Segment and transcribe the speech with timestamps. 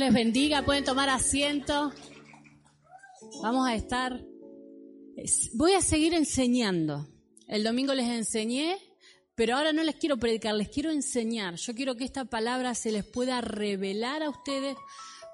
[0.00, 1.92] les bendiga, pueden tomar asiento.
[3.42, 4.24] Vamos a estar.
[5.54, 7.08] Voy a seguir enseñando.
[7.48, 8.78] El domingo les enseñé,
[9.34, 11.56] pero ahora no les quiero predicar, les quiero enseñar.
[11.56, 14.76] Yo quiero que esta palabra se les pueda revelar a ustedes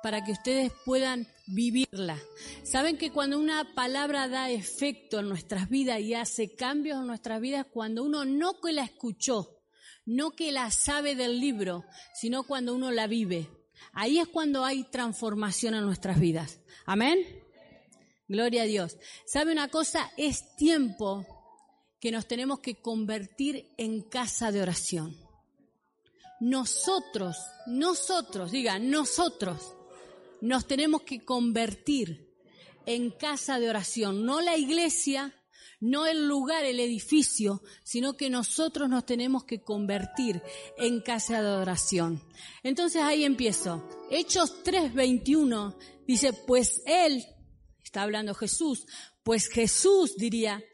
[0.03, 2.19] para que ustedes puedan vivirla.
[2.62, 7.38] Saben que cuando una palabra da efecto en nuestras vidas y hace cambios en nuestras
[7.42, 9.60] vidas, cuando uno no que la escuchó,
[10.06, 11.85] no que la sabe del libro,
[12.15, 13.51] sino cuando uno la vive.
[13.95, 16.59] Ahí es cuando hay transformación en nuestras vidas.
[16.84, 17.18] Amén.
[18.28, 18.96] Gloria a Dios.
[19.27, 20.10] ¿Sabe una cosa?
[20.16, 21.27] Es tiempo
[22.01, 25.16] que nos tenemos que convertir en casa de oración.
[26.41, 29.74] Nosotros, nosotros, diga, nosotros
[30.40, 32.34] nos tenemos que convertir
[32.87, 35.34] en casa de oración, no la iglesia,
[35.84, 40.41] no el lugar, el edificio, sino que nosotros nos tenemos que convertir
[40.79, 42.23] en casa de oración.
[42.62, 43.87] Entonces ahí empiezo.
[44.10, 45.77] Hechos 3:21
[46.07, 47.27] dice, pues Él,
[47.84, 48.87] está hablando Jesús,
[49.23, 50.65] pues Jesús diría,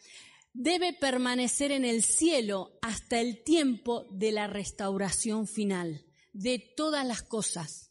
[0.52, 7.22] debe permanecer en el cielo hasta el tiempo de la restauración final de todas las
[7.22, 7.89] cosas.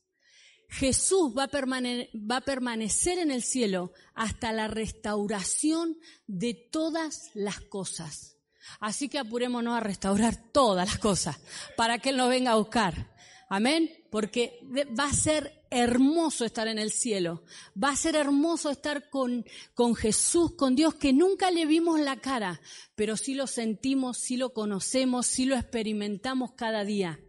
[0.70, 8.38] Jesús va a, permanecer en el cielo hasta la restauración de todas las cosas.
[8.80, 11.40] Así que apurémonos a restaurar todas las cosas
[11.76, 13.12] para que Él nos venga a buscar.
[13.50, 13.90] Amén.
[14.12, 14.60] Porque
[14.98, 17.44] va a ser hermoso estar en el cielo.
[17.82, 22.18] Va a ser hermoso estar con, con Jesús, con Dios, que nunca le vimos la
[22.18, 22.62] cara,
[22.96, 27.20] pero sí lo sentimos, sí lo conocemos, sí lo experimentamos cada día.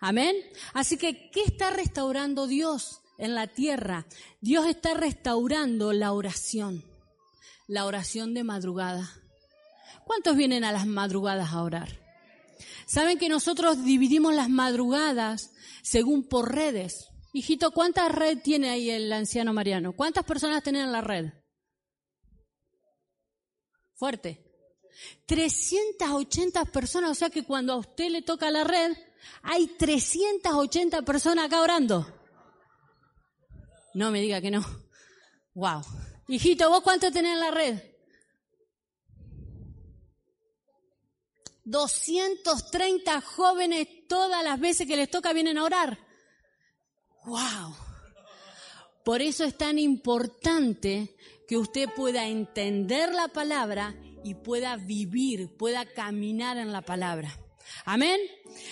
[0.00, 0.34] Amén.
[0.72, 4.06] Así que, ¿qué está restaurando Dios en la tierra?
[4.40, 6.84] Dios está restaurando la oración,
[7.68, 9.10] la oración de madrugada.
[10.04, 12.00] ¿Cuántos vienen a las madrugadas a orar?
[12.86, 17.08] Saben que nosotros dividimos las madrugadas según por redes.
[17.32, 19.94] Hijito, ¿cuántas red tiene ahí el anciano Mariano?
[19.94, 21.26] ¿Cuántas personas tienen en la red?
[23.94, 24.44] Fuerte.
[25.26, 28.92] 380 personas, o sea que cuando a usted le toca la red,
[29.42, 32.06] hay 380 personas acá orando.
[33.94, 34.64] No me diga que no.
[35.54, 35.82] Wow.
[36.28, 37.82] Hijito, ¿vos cuánto tenés en la red?
[41.64, 45.98] 230 jóvenes todas las veces que les toca vienen a orar.
[47.24, 47.76] Wow.
[49.04, 51.16] Por eso es tan importante
[51.46, 57.38] que usted pueda entender la palabra y pueda vivir, pueda caminar en la palabra.
[57.84, 58.20] Amén.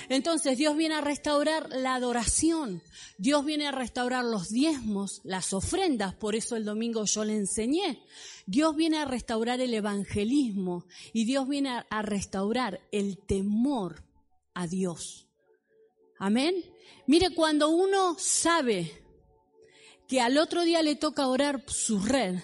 [0.08, 2.82] Entonces Dios viene a restaurar la adoración,
[3.16, 8.02] Dios viene a restaurar los diezmos, las ofrendas, por eso el domingo yo le enseñé.
[8.46, 14.04] Dios viene a restaurar el evangelismo y Dios viene a, restaurar el temor
[14.54, 15.26] a Dios.
[16.18, 16.54] Amén.
[17.06, 19.04] Mire, cuando uno sabe
[20.06, 22.40] que al otro día le toca orar su red,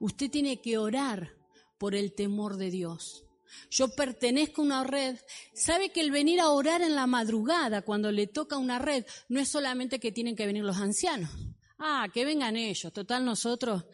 [0.00, 1.34] usted tiene que orar
[1.78, 3.24] por el temor de Dios
[3.70, 5.16] yo pertenezco a una red,
[5.54, 9.40] sabe que el venir a orar en la madrugada cuando le toca una red no
[9.40, 11.30] es solamente que tienen que venir los ancianos.
[11.78, 13.84] Ah, que vengan ellos, total nosotros.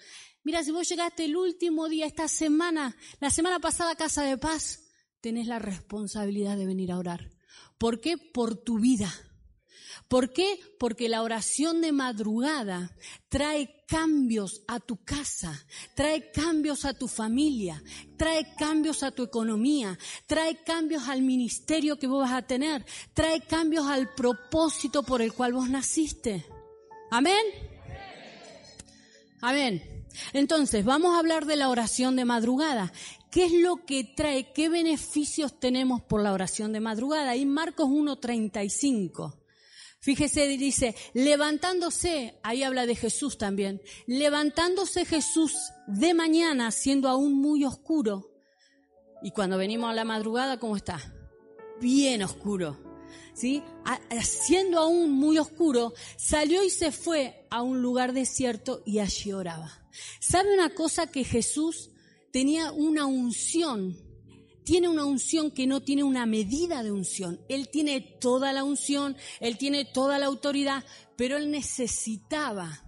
[0.43, 4.39] Mira, si vos llegaste el último día, esta semana, la semana pasada a Casa de
[4.39, 4.85] Paz,
[5.21, 7.31] tenés la responsabilidad de venir a orar.
[7.79, 8.17] ¿Por qué?
[8.19, 9.13] Por tu vida.
[10.15, 10.61] ¿Por qué?
[10.79, 12.97] Porque la oración de madrugada
[13.29, 15.67] trae cambios a tu casa,
[15.97, 17.83] trae cambios a tu familia,
[18.17, 19.99] trae cambios a tu economía,
[20.29, 25.33] trae cambios al ministerio que vos vas a tener, trae cambios al propósito por el
[25.33, 26.47] cual vos naciste.
[27.11, 27.45] Amén.
[29.41, 30.07] Amén.
[30.33, 32.93] Entonces, vamos a hablar de la oración de madrugada.
[33.33, 34.53] ¿Qué es lo que trae?
[34.53, 37.35] ¿Qué beneficios tenemos por la oración de madrugada?
[37.35, 39.44] Y Marcos 1.35.
[40.05, 45.55] Fíjese, dice, levantándose, ahí habla de Jesús también, levantándose Jesús
[45.87, 48.31] de mañana, siendo aún muy oscuro.
[49.23, 51.01] Y cuando venimos a la madrugada, ¿cómo está?
[51.81, 52.79] Bien oscuro.
[53.33, 53.63] ¿Sí?
[54.23, 59.89] Siendo aún muy oscuro, salió y se fue a un lugar desierto y allí oraba.
[60.21, 61.89] ¿Sabe una cosa que Jesús
[62.31, 63.97] tenía una unción
[64.65, 67.41] tiene una unción que no tiene una medida de unción.
[67.49, 70.85] Él tiene toda la unción, él tiene toda la autoridad,
[71.17, 72.83] pero él necesitaba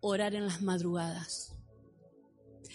[0.00, 1.52] orar en las madrugadas.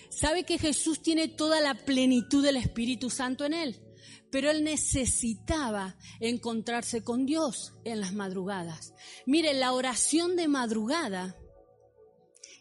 [0.10, 3.82] Sabe que Jesús tiene toda la plenitud del Espíritu Santo en él,
[4.32, 8.94] pero él necesitaba encontrarse con Dios en las madrugadas.
[9.26, 11.36] Mire, la oración de madrugada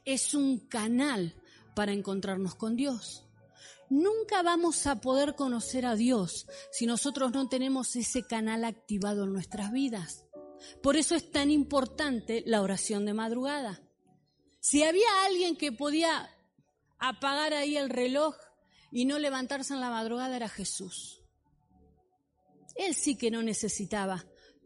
[0.05, 1.35] es un canal
[1.75, 3.22] para encontrarnos con Dios.
[3.93, 9.35] Nunca vamos a poder conocer a Dios si nosotros no tenemos ese canal activado en
[9.35, 10.25] nuestras vidas.
[10.83, 13.83] Por eso es tan importante la oración de madrugada.
[14.61, 16.35] Si había alguien que podía
[17.01, 18.35] apagar ahí el reloj
[18.91, 21.21] y no levantarse en la madrugada era Jesús.
[22.77, 24.25] Él sí que no necesitaba,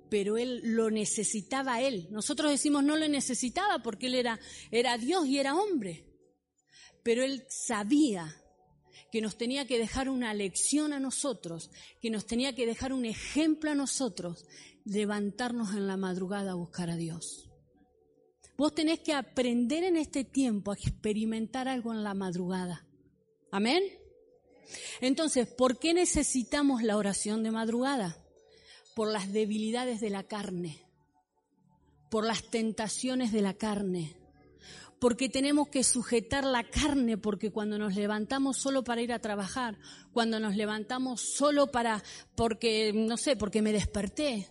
[0.08, 2.06] pero él lo necesitaba él.
[2.12, 4.38] Nosotros decimos no lo necesitaba porque él era,
[4.70, 6.06] era Dios y era hombre.
[7.02, 8.32] Pero él sabía
[9.10, 11.70] que nos tenía que dejar una lección a nosotros,
[12.00, 14.44] que nos tenía que dejar un ejemplo a nosotros,
[14.84, 17.50] levantarnos en la madrugada a buscar a Dios.
[18.56, 22.86] Vos tenés que aprender en este tiempo a experimentar algo en la madrugada.
[23.50, 23.82] Amén.
[25.00, 28.16] Entonces, ¿por qué necesitamos la oración de madrugada?
[28.94, 30.86] Por las debilidades de la carne,
[32.10, 34.16] por las tentaciones de la carne,
[35.00, 39.78] porque tenemos que sujetar la carne, porque cuando nos levantamos solo para ir a trabajar,
[40.12, 42.02] cuando nos levantamos solo para,
[42.34, 44.48] porque, no sé, porque me desperté,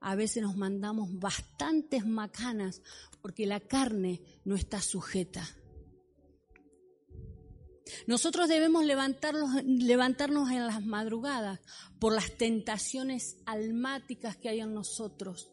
[0.00, 2.82] a veces nos mandamos bastantes macanas,
[3.22, 5.48] porque la carne no está sujeta.
[8.06, 11.60] Nosotros debemos levantarnos, en las madrugadas
[11.98, 15.50] por las tentaciones almáticas que hay en nosotros.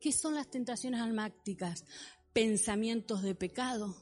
[0.00, 1.84] ¿Qué son las tentaciones almáticas?
[2.32, 3.96] Pensamientos de pecado,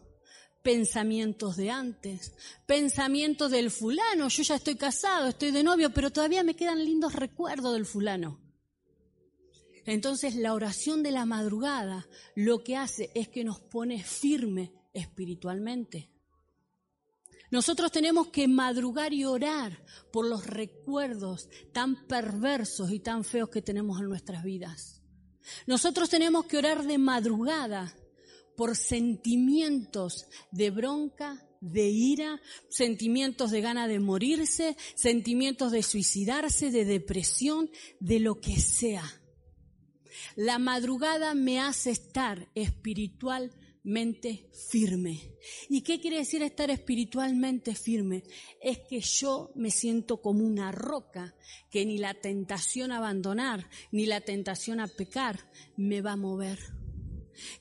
[0.62, 2.32] pensamientos de antes,
[2.67, 7.14] pensamientos del fulano, yo ya estoy casado, estoy de novio, pero todavía me quedan lindos
[7.14, 8.40] recuerdos del fulano.
[9.84, 16.11] Entonces la oración de la madrugada lo que hace es que nos pone firme espiritualmente.
[17.52, 23.62] Nosotros tenemos que madrugar y orar por los recuerdos tan perversos y tan feos que
[23.62, 25.00] tenemos en nuestras vidas.
[25.69, 27.94] Nosotros tenemos que orar de madrugada
[28.56, 36.85] por sentimientos de bronca, de ira, sentimientos de gana de morirse, sentimientos de suicidarse, de
[36.85, 37.70] depresión,
[38.00, 39.05] de lo que sea.
[40.35, 43.53] La madrugada me hace estar espiritual
[43.87, 45.37] mente firme.
[45.69, 48.25] ¿Y qué quiere decir estar espiritualmente firme?
[48.61, 51.37] Es que yo me siento como una roca
[51.70, 56.59] que ni la tentación a abandonar, ni la tentación a pecar me va a mover.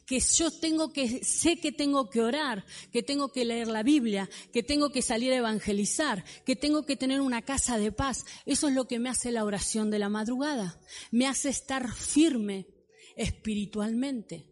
[0.06, 4.30] Que yo tengo que, sé que tengo que orar, que tengo que leer la Biblia,
[4.54, 8.26] que tengo que salir a evangelizar, que tengo que tener una casa de paz.
[8.46, 10.80] Eso es lo que me hace la oración de la madrugada.
[11.12, 12.68] Me hace estar firme
[13.16, 14.46] espiritualmente.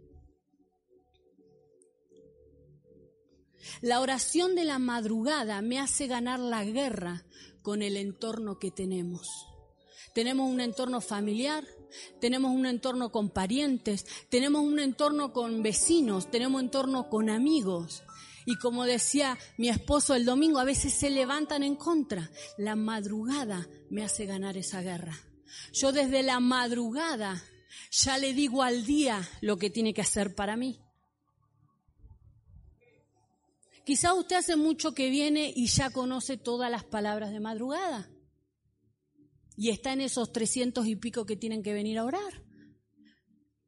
[3.81, 7.25] La oración de la madrugada me hace ganar la guerra
[7.61, 9.27] con el entorno que tenemos.
[10.13, 11.65] Tenemos un entorno familiar,
[12.19, 18.03] tenemos un entorno con parientes, tenemos un entorno con vecinos, tenemos un entorno con amigos.
[18.45, 22.29] Y como decía mi esposo el domingo, a veces se levantan en contra.
[22.57, 25.17] La madrugada me hace ganar esa guerra.
[25.71, 27.41] Yo desde la madrugada
[27.91, 30.79] ya le digo al día lo que tiene que hacer para mí.
[33.85, 38.09] Quizá usted hace mucho que viene y ya conoce todas las palabras de madrugada.
[39.55, 42.43] Y está en esos trescientos y pico que tienen que venir a orar.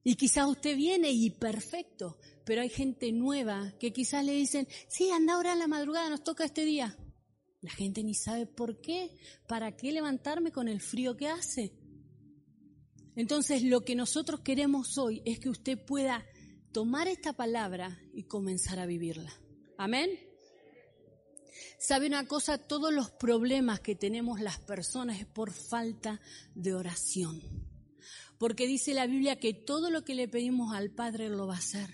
[0.04, 5.10] Y quizás usted viene y perfecto, pero hay gente nueva que quizás le dicen, sí,
[5.10, 6.96] anda a orar la madrugada, nos toca este día.
[7.62, 9.10] La gente ni sabe por qué,
[9.48, 11.74] para qué levantarme con el frío que hace.
[13.16, 16.24] Entonces lo que nosotros queremos hoy es que usted pueda
[16.72, 19.34] tomar esta palabra y comenzar a vivirla.
[19.78, 20.12] Amén.
[21.78, 22.58] ¿Sabe una cosa?
[22.58, 26.20] Todos los problemas que tenemos las personas es por falta
[26.54, 27.42] de oración.
[28.38, 31.60] Porque dice la Biblia que todo lo que le pedimos al Padre lo va a
[31.60, 31.90] hacer.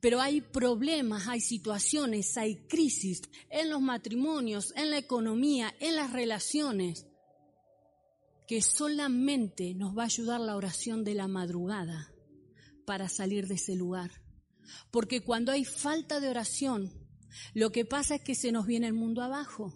[0.00, 6.12] Pero hay problemas, hay situaciones, hay crisis en los matrimonios, en la economía, en las
[6.12, 7.06] relaciones,
[8.46, 12.12] que solamente nos va a ayudar la oración de la madrugada
[12.84, 14.10] para salir de ese lugar.
[14.90, 17.03] Porque cuando hay falta de oración,
[17.54, 19.74] lo que pasa es que se nos viene el mundo abajo.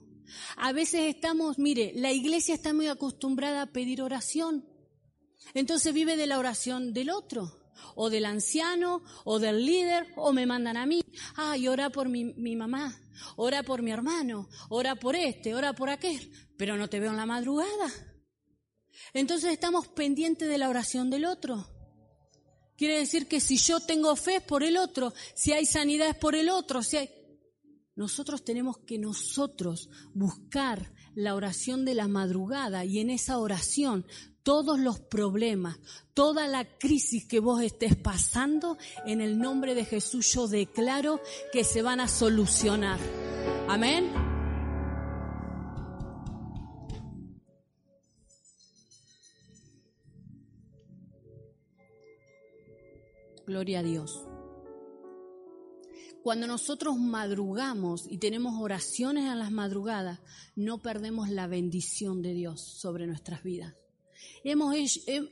[0.57, 4.69] A veces estamos, mire, la iglesia está muy acostumbrada a pedir oración.
[5.55, 10.47] Entonces vive de la oración del otro, o del anciano, o del líder, o me
[10.47, 11.01] mandan a mí.
[11.37, 13.01] Ay, ora por mi, mi mamá,
[13.37, 17.17] ora por mi hermano, ora por este, ora por aquel, pero no te veo en
[17.17, 17.91] la madrugada.
[19.15, 21.67] Entonces estamos pendientes de la oración del otro.
[22.77, 26.17] Quiere decir que si yo tengo fe es por el otro, si hay sanidad es
[26.17, 27.11] por el otro, si hay...
[27.99, 34.07] Nosotros tenemos que nosotros buscar la oración de la madrugada y en esa oración
[34.45, 35.81] todos los problemas,
[36.15, 41.21] toda la crisis que vos estés pasando, en el nombre de Jesús yo declaro
[41.53, 43.01] que se van a solucionar.
[43.67, 44.13] Amén.
[53.45, 54.29] Gloria a Dios.
[56.23, 60.21] Cuando nosotros madrugamos y tenemos oraciones a las madrugadas,
[60.57, 63.75] no perdemos la bendición de Dios sobre nuestras vidas.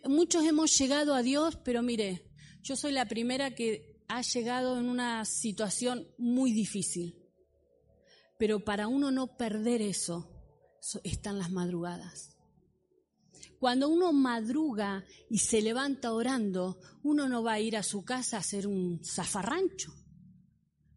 [0.05, 2.31] Muchos hemos llegado a Dios, pero mire,
[2.62, 7.16] yo soy la primera que ha llegado en una situación muy difícil.
[8.38, 10.31] Pero para uno no perder eso,
[11.02, 12.37] están las madrugadas.
[13.59, 18.37] Cuando uno madruga y se levanta orando, uno no va a ir a su casa
[18.37, 20.05] a hacer un zafarrancho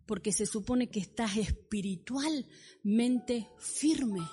[0.10, 4.28] porque se supone que estás espiritualmente firme.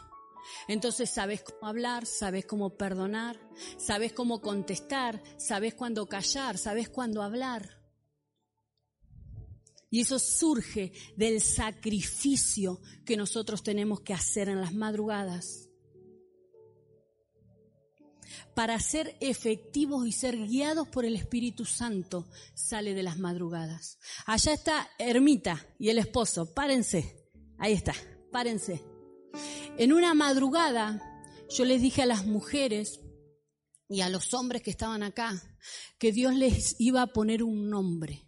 [0.68, 3.38] Entonces sabes cómo hablar, sabes cómo perdonar,
[3.76, 7.78] sabes cómo contestar, sabes cuándo callar, sabes cuándo hablar.
[9.90, 15.66] Y eso surge del sacrificio que nosotros tenemos que hacer en las madrugadas
[18.57, 23.99] para ser efectivos y ser guiados por el Espíritu Santo, sale de las madrugadas.
[24.25, 27.93] Allá está Ermita y el esposo, párense, ahí está,
[28.33, 28.83] párense.
[29.77, 31.03] En una madrugada
[31.51, 33.01] yo les dije a las mujeres
[33.91, 35.35] y a los hombres que estaban acá
[35.99, 38.27] que Dios les iba a poner un nombre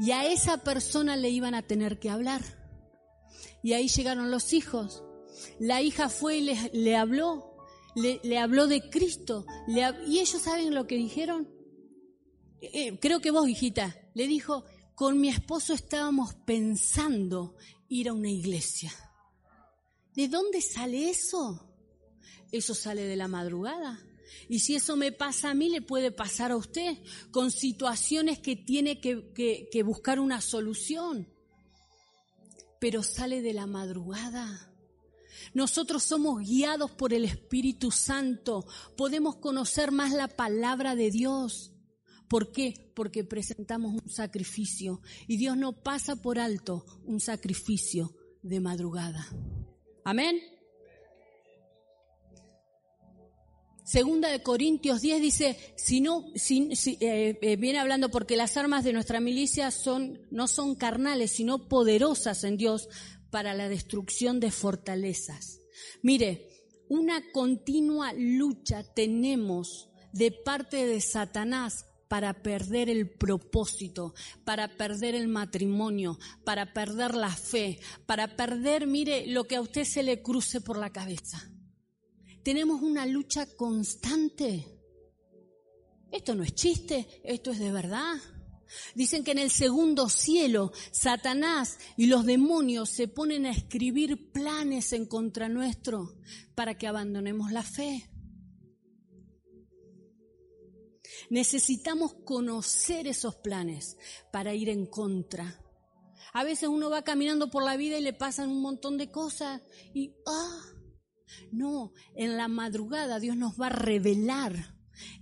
[0.00, 2.42] y a esa persona le iban a tener que hablar.
[3.62, 5.04] Y ahí llegaron los hijos.
[5.60, 7.53] La hija fue y le habló
[7.94, 9.46] le, habló de Cristo.
[9.66, 11.48] ¿Y ellos saben lo que dijeron?
[12.60, 17.56] Eh, eh, creo que vos, hijita, le dijo, con mi esposo estábamos pensando
[17.88, 18.92] ir a una iglesia.
[20.14, 21.70] ¿De dónde sale eso?
[22.52, 24.00] Eso sale de la madrugada.
[24.48, 26.98] Y si eso me pasa a mí, le puede pasar a usted,
[27.30, 31.28] con situaciones que tiene que buscar una solución.
[32.80, 34.73] Pero sale de la madrugada.
[35.54, 38.66] Nosotros somos guiados por el Espíritu Santo.
[38.96, 41.72] Podemos conocer más la palabra de Dios.
[42.28, 42.90] ¿Por qué?
[42.94, 49.28] Porque presentamos un sacrificio y Dios no pasa por alto un sacrificio de madrugada.
[50.04, 50.40] Amén.
[53.84, 58.94] Segunda de Corintios 10 dice, si no, eh, eh, viene hablando porque las armas de
[58.94, 59.68] nuestra milicia
[60.30, 62.88] no son carnales, sino poderosas en Dios
[63.34, 65.58] para la destrucción de fortalezas.
[66.02, 66.48] Mire,
[66.88, 74.14] una continua lucha tenemos de parte de Satanás para perder el propósito,
[74.44, 79.82] para perder el matrimonio, para perder la fe, para perder, mire, lo que a usted
[79.82, 81.42] se le cruce por la cabeza.
[82.44, 84.64] Tenemos una lucha constante.
[86.12, 88.14] Esto no es chiste, esto es de verdad.
[88.94, 94.92] Dicen que en el segundo cielo Satanás y los demonios se ponen a escribir planes
[94.92, 96.16] en contra nuestro
[96.54, 98.10] para que abandonemos la fe.
[101.30, 103.96] Necesitamos conocer esos planes
[104.32, 105.60] para ir en contra.
[106.32, 109.62] A veces uno va caminando por la vida y le pasan un montón de cosas
[109.94, 110.60] y, ah,
[111.52, 114.73] no, en la madrugada Dios nos va a revelar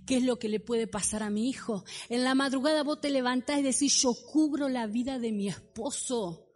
[0.05, 1.83] ¿Qué es lo que le puede pasar a mi hijo?
[2.09, 6.47] En la madrugada vos te levantás y decís, yo cubro la vida de mi esposo.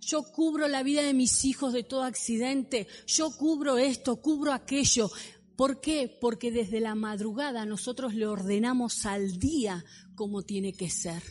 [0.00, 2.86] Yo cubro la vida de mis hijos de todo accidente.
[3.06, 5.10] Yo cubro esto, cubro aquello.
[5.56, 6.14] ¿Por qué?
[6.20, 11.22] Porque desde la madrugada nosotros le ordenamos al día como tiene que ser.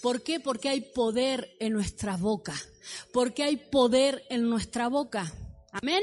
[0.00, 0.40] ¿Por qué?
[0.40, 2.54] Porque hay poder en nuestra boca.
[3.12, 5.32] Porque hay poder en nuestra boca.
[5.72, 6.02] Amén.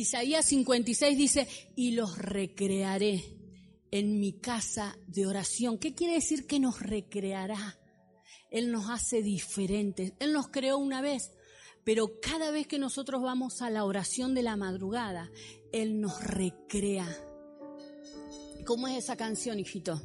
[0.00, 3.22] Isaías 56 dice, y los recrearé
[3.90, 5.76] en mi casa de oración.
[5.76, 7.78] ¿Qué quiere decir que nos recreará?
[8.50, 10.14] Él nos hace diferentes.
[10.18, 11.32] Él nos creó una vez,
[11.84, 15.30] pero cada vez que nosotros vamos a la oración de la madrugada,
[15.70, 17.06] Él nos recrea.
[18.66, 20.00] ¿Cómo es esa canción, hijito?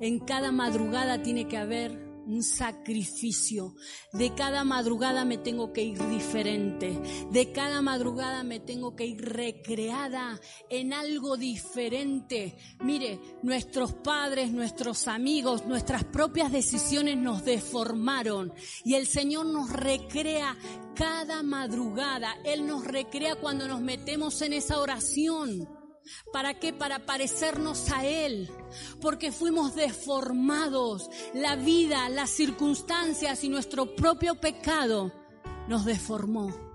[0.00, 3.74] En cada madrugada tiene que haber un sacrificio.
[4.12, 7.00] De cada madrugada me tengo que ir diferente.
[7.32, 10.38] De cada madrugada me tengo que ir recreada
[10.68, 12.56] en algo diferente.
[12.80, 18.52] Mire, nuestros padres, nuestros amigos, nuestras propias decisiones nos deformaron
[18.84, 20.56] y el Señor nos recrea
[20.94, 22.36] cada madrugada.
[22.44, 25.77] Él nos recrea cuando nos metemos en esa oración.
[26.32, 26.72] ¿Para qué?
[26.72, 28.50] Para parecernos a Él.
[29.00, 31.10] Porque fuimos deformados.
[31.34, 35.12] La vida, las circunstancias y nuestro propio pecado
[35.68, 36.68] nos deformó.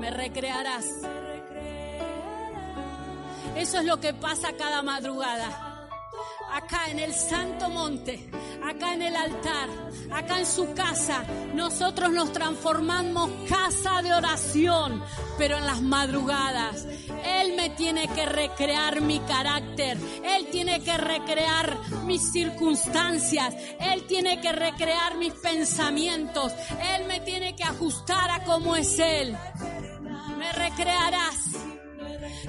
[0.00, 0.86] Me recrearás.
[3.56, 5.67] Eso es lo que pasa cada madrugada
[6.52, 8.28] acá en el santo monte,
[8.64, 9.68] acá en el altar,
[10.12, 11.24] acá en su casa,
[11.54, 15.02] nosotros nos transformamos casa de oración,
[15.36, 16.86] pero en las madrugadas.
[17.24, 24.40] Él me tiene que recrear mi carácter, Él tiene que recrear mis circunstancias, Él tiene
[24.40, 26.52] que recrear mis pensamientos,
[26.94, 29.36] Él me tiene que ajustar a cómo es Él.
[30.38, 31.77] Me recrearás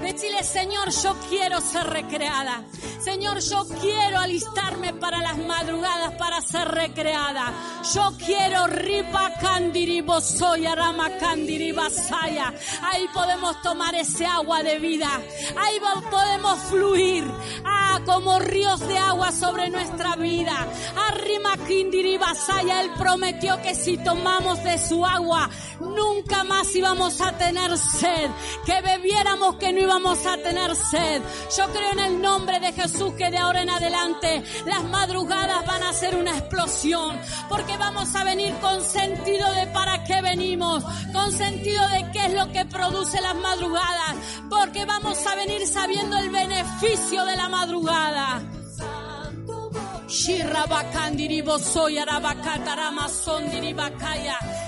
[0.00, 2.64] Decirle, Señor, yo quiero ser recreada.
[3.00, 7.52] Señor, yo quiero alistarme para las madrugadas para ser recreada.
[7.94, 12.52] Yo quiero ripa candiri bosoya rama candiri basaya.
[12.82, 15.08] Ahí podemos tomar ese agua de vida.
[15.56, 17.24] Ahí podemos fluir.
[17.64, 20.66] Ah, como ríos de agua sobre nuestra vida.
[21.08, 22.82] Arrima kindiri basaya.
[22.82, 25.48] Él prometió que si tomamos de su agua,
[25.80, 28.30] nunca más íbamos a tener sed.
[28.66, 31.22] Que bebiéramos que no íbamos a tener sed.
[31.56, 35.82] Yo creo en el nombre de Jesús que de ahora en adelante las madrugadas van
[35.82, 37.18] a ser una explosión.
[37.48, 40.84] Porque vamos a venir con sentido de para qué venimos.
[41.12, 44.16] Con sentido de qué es lo que produce las madrugadas.
[44.48, 48.42] Porque vamos a venir sabiendo el beneficio de la madrugada.
[50.08, 52.04] Shirabakandiribo soya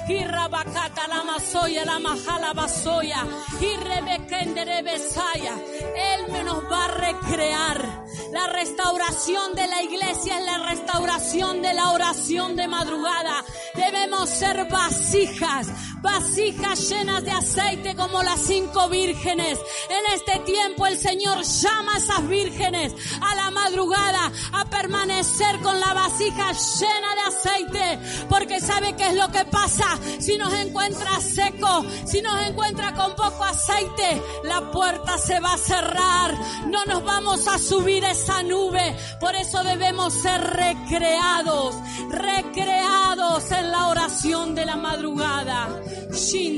[0.09, 1.07] rabakata ramasondiribakaya.
[1.07, 3.27] Hirabakata ramasoya mahala basoya.
[3.61, 5.55] Hirebekenderebesaya.
[5.97, 8.03] Él me nos va a recrear.
[8.33, 13.45] La restauración de la iglesia es la restauración de la oración de madrugada.
[13.75, 15.69] Debemos ser vasijas,
[16.01, 19.59] vasijas llenas de aceite como las cinco vírgenes.
[19.89, 25.79] En este tiempo el Señor llama a esas vírgenes a la madrugada a permanecer con
[25.79, 29.85] la vasija llena de aceite, porque sabe qué es lo que pasa
[30.19, 35.59] si nos encuentra seco, si nos encuentra con poco aceite, la puerta se va a
[35.59, 36.35] cerrar,
[36.67, 41.75] no nos vamos a subir esa nube, por eso debemos ser recreados,
[42.11, 45.69] recreados en la oración de la madrugada.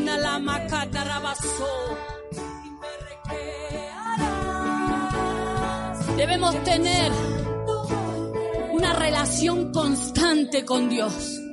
[0.06, 0.38] La
[6.16, 7.12] Debemos tener
[8.72, 11.43] una relación constante con Dios.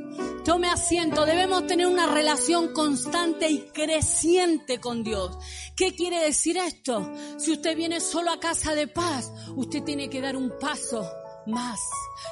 [0.43, 5.37] Tome asiento, debemos tener una relación constante y creciente con Dios.
[5.75, 7.11] ¿Qué quiere decir esto?
[7.37, 11.07] Si usted viene solo a casa de paz, usted tiene que dar un paso
[11.45, 11.79] más.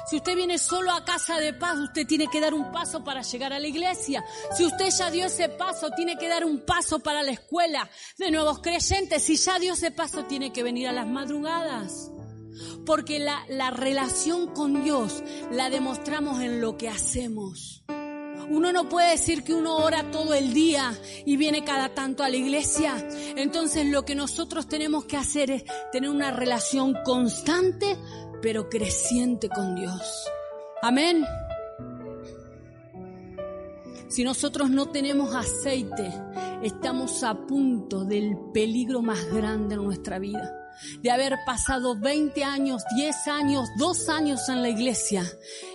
[0.08, 3.22] Si usted viene solo a casa de paz, usted tiene que dar un paso para
[3.22, 4.24] llegar a la iglesia.
[4.56, 8.32] Si usted ya dio ese paso, tiene que dar un paso para la escuela de
[8.32, 9.22] nuevos creyentes.
[9.22, 12.10] Si ya dio ese paso, tiene que venir a las madrugadas.
[12.84, 17.84] Porque la, la relación con Dios la demostramos en lo que hacemos.
[18.50, 20.92] Uno no puede decir que uno ora todo el día
[21.24, 22.96] y viene cada tanto a la iglesia.
[23.36, 27.96] Entonces lo que nosotros tenemos que hacer es tener una relación constante
[28.42, 30.26] pero creciente con Dios.
[30.82, 31.24] Amén.
[34.08, 36.12] Si nosotros no tenemos aceite,
[36.62, 40.56] estamos a punto del peligro más grande en nuestra vida.
[41.00, 45.22] De haber pasado 20 años, 10 años, 2 años en la iglesia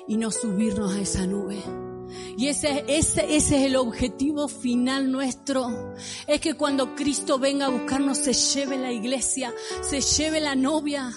[0.08, 1.64] y no subirnos a esa nube.
[2.38, 5.96] Y ese, es el objetivo final nuestro.
[6.28, 11.12] Es que cuando Cristo venga a buscarnos se lleve la iglesia, se lleve la novia.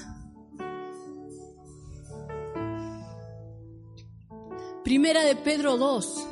[4.84, 6.28] Primera de Pedro 2.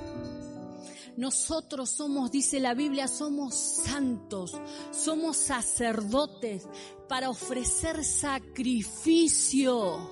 [1.17, 4.53] Nosotros somos, dice la Biblia, somos santos,
[4.93, 6.69] somos sacerdotes
[7.09, 10.11] para ofrecer sacrificio.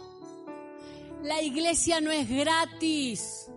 [1.23, 3.51] La iglesia no es gratis.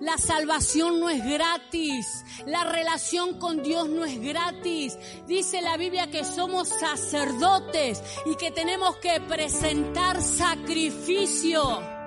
[0.00, 2.24] La salvación no es gratis.
[2.46, 4.98] La relación con Dios no es gratis.
[5.26, 11.97] Dice la Biblia que somos sacerdotes y que tenemos que presentar sacrificio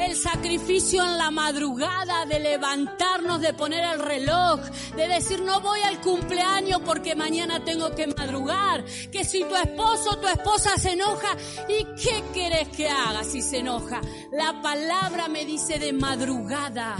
[0.00, 4.60] el sacrificio en la madrugada, de levantarnos, de poner el reloj,
[4.96, 10.10] de decir no voy al cumpleaños porque mañana tengo que madrugar, que si tu esposo
[10.10, 11.36] o tu esposa se enoja,
[11.68, 14.00] ¿y qué querés que haga si se enoja?
[14.32, 16.96] La palabra me dice de madrugada.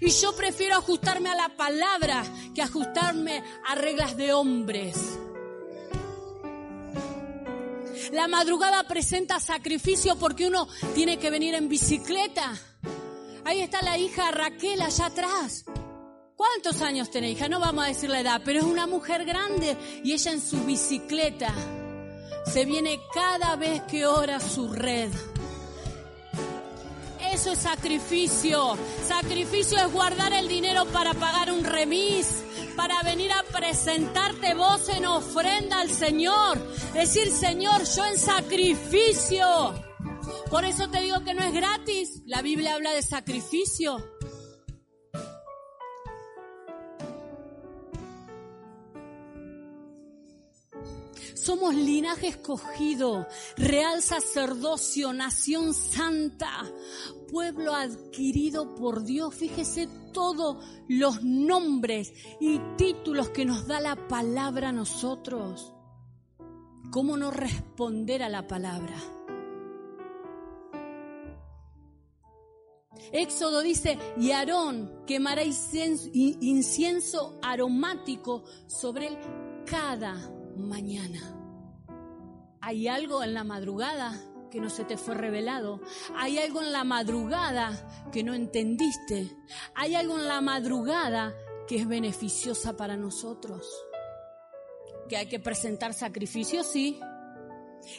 [0.00, 5.18] Y yo prefiero ajustarme a la palabra que ajustarme a reglas de hombres.
[8.14, 12.56] La madrugada presenta sacrificio porque uno tiene que venir en bicicleta.
[13.44, 15.64] Ahí está la hija Raquel allá atrás.
[16.36, 17.48] ¿Cuántos años tiene hija?
[17.48, 20.64] No vamos a decir la edad, pero es una mujer grande y ella en su
[20.64, 21.52] bicicleta
[22.46, 25.10] se viene cada vez que ora su red.
[27.32, 28.78] Eso es sacrificio.
[29.08, 32.44] Sacrificio es guardar el dinero para pagar un remis,
[32.76, 36.58] para venir a presentarte vos en ofrenda al Señor.
[36.92, 39.46] Decir, Señor, yo en sacrificio.
[40.50, 42.22] Por eso te digo que no es gratis.
[42.26, 44.13] La Biblia habla de sacrificio.
[51.44, 53.28] Somos linaje escogido,
[53.58, 56.64] real sacerdocio, nación santa,
[57.30, 59.34] pueblo adquirido por Dios.
[59.34, 65.74] Fíjese todos los nombres y títulos que nos da la palabra a nosotros.
[66.90, 68.96] ¿Cómo no responder a la palabra?
[73.12, 79.18] Éxodo dice, y Aarón quemará incienso aromático sobre él
[79.66, 81.20] cada mañana.
[82.60, 84.18] Hay algo en la madrugada
[84.50, 85.80] que no se te fue revelado.
[86.16, 89.36] Hay algo en la madrugada que no entendiste.
[89.74, 91.34] Hay algo en la madrugada
[91.66, 93.66] que es beneficiosa para nosotros.
[95.08, 97.00] Que hay que presentar sacrificios, sí.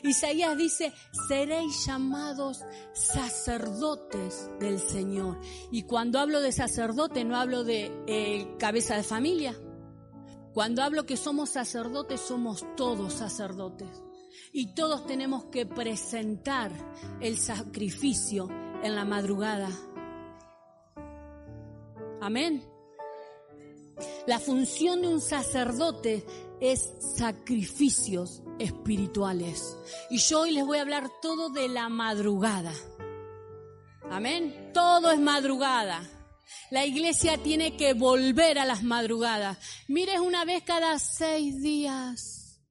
[0.04, 0.94] Isaías dice,
[1.28, 2.64] seréis llamados
[2.94, 5.40] sacerdotes del Señor.
[5.72, 9.56] Y cuando hablo de sacerdote no hablo de eh, cabeza de familia.
[10.56, 13.90] Cuando hablo que somos sacerdotes, somos todos sacerdotes.
[14.54, 16.72] Y todos tenemos que presentar
[17.20, 18.48] el sacrificio
[18.82, 19.68] en la madrugada.
[22.22, 22.66] Amén.
[24.28, 26.26] La función de un sacerdote
[26.62, 29.78] es sacrificios espirituales.
[30.10, 32.72] Y yo hoy les voy a hablar todo de la madrugada.
[34.10, 34.72] Amén.
[34.74, 36.15] Todo es madrugada.
[36.70, 39.58] La iglesia tiene que volver a las madrugadas.
[39.88, 42.62] Mires una vez cada seis días.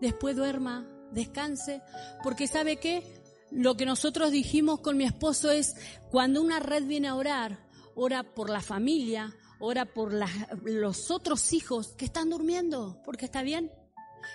[0.00, 1.82] Después duerma, descanse,
[2.22, 3.02] porque ¿sabe qué?
[3.50, 5.74] Lo que nosotros dijimos con mi esposo es,
[6.10, 10.12] cuando una red viene a orar, ora por la familia, ora por
[10.64, 13.70] los otros hijos que están durmiendo, porque está bien.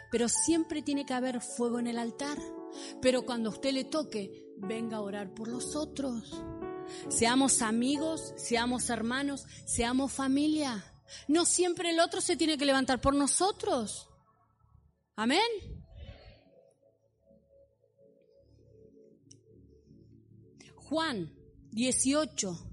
[0.09, 2.37] Pero siempre tiene que haber fuego en el altar.
[3.01, 6.41] Pero cuando a usted le toque, venga a orar por los otros.
[7.09, 10.83] Seamos amigos, seamos hermanos, seamos familia.
[11.27, 14.09] No siempre el otro se tiene que levantar por nosotros.
[15.15, 15.41] Amén.
[20.75, 21.33] Juan
[21.71, 22.71] 18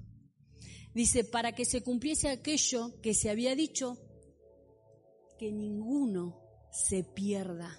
[0.92, 3.96] dice, para que se cumpliese aquello que se había dicho,
[5.38, 6.40] que ninguno
[6.72, 7.78] se pierda.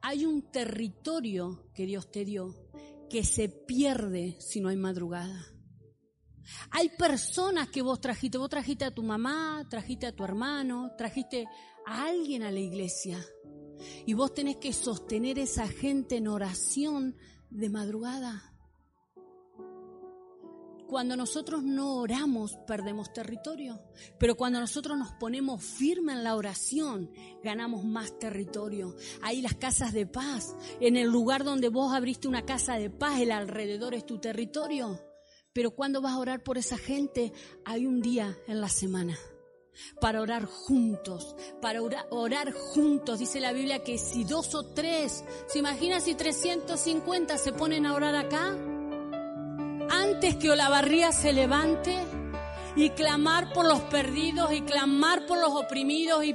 [0.00, 2.54] Hay un territorio que Dios te dio
[3.08, 5.46] que se pierde si no hay madrugada.
[6.70, 11.46] Hay personas que vos trajiste, vos trajiste a tu mamá, trajiste a tu hermano, trajiste
[11.86, 13.18] a alguien a la iglesia.
[14.06, 17.16] Y vos tenés que sostener esa gente en oración
[17.50, 18.55] de madrugada.
[20.88, 23.80] Cuando nosotros no oramos, perdemos territorio.
[24.18, 27.10] Pero cuando nosotros nos ponemos firme en la oración,
[27.42, 28.94] ganamos más territorio.
[29.22, 33.20] Ahí las casas de paz, en el lugar donde vos abriste una casa de paz,
[33.20, 35.00] el alrededor es tu territorio.
[35.52, 37.32] Pero cuando vas a orar por esa gente,
[37.64, 39.18] hay un día en la semana
[40.00, 43.18] para orar juntos, para orar, orar, juntos.
[43.18, 47.94] Dice la Biblia que si dos o tres, ¿se imagina si 350 se ponen a
[47.94, 48.75] orar acá?
[50.16, 51.94] Antes que Olavarría se levante
[52.74, 56.34] y clamar por los perdidos y clamar por los oprimidos y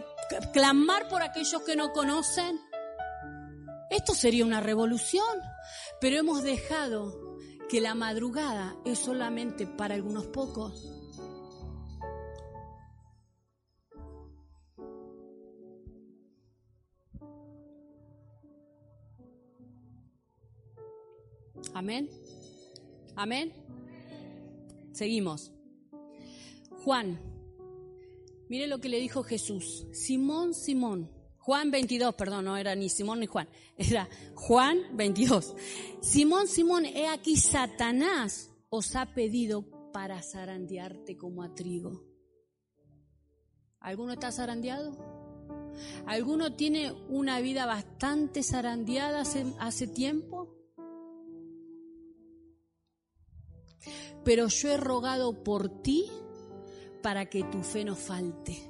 [0.53, 2.61] clamar por aquellos que no conocen.
[3.89, 5.25] Esto sería una revolución,
[5.99, 7.39] pero hemos dejado
[7.69, 10.87] que la madrugada es solamente para algunos pocos.
[21.73, 22.07] Amén.
[23.15, 23.61] Amén.
[24.91, 25.51] Seguimos.
[26.84, 27.19] Juan,
[28.49, 29.88] mire lo que le dijo Jesús.
[29.91, 31.12] Simón, Simón.
[31.38, 35.56] Juan 22, perdón, no era ni Simón ni Juan, era Juan 22.
[35.99, 42.04] Simón, Simón, he aquí Satanás os ha pedido para zarandearte como a trigo.
[43.80, 44.95] ¿Alguno está zarandeado?
[46.06, 50.61] ¿Alguno tiene una vida bastante zarandeada hace, hace tiempo?
[54.23, 56.10] Pero yo he rogado por ti
[57.01, 58.69] para que tu fe no falte.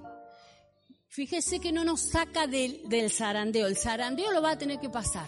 [1.08, 5.28] Fíjese que no nos saca del, zarandeo, el zarandeo lo va a tener que pasar.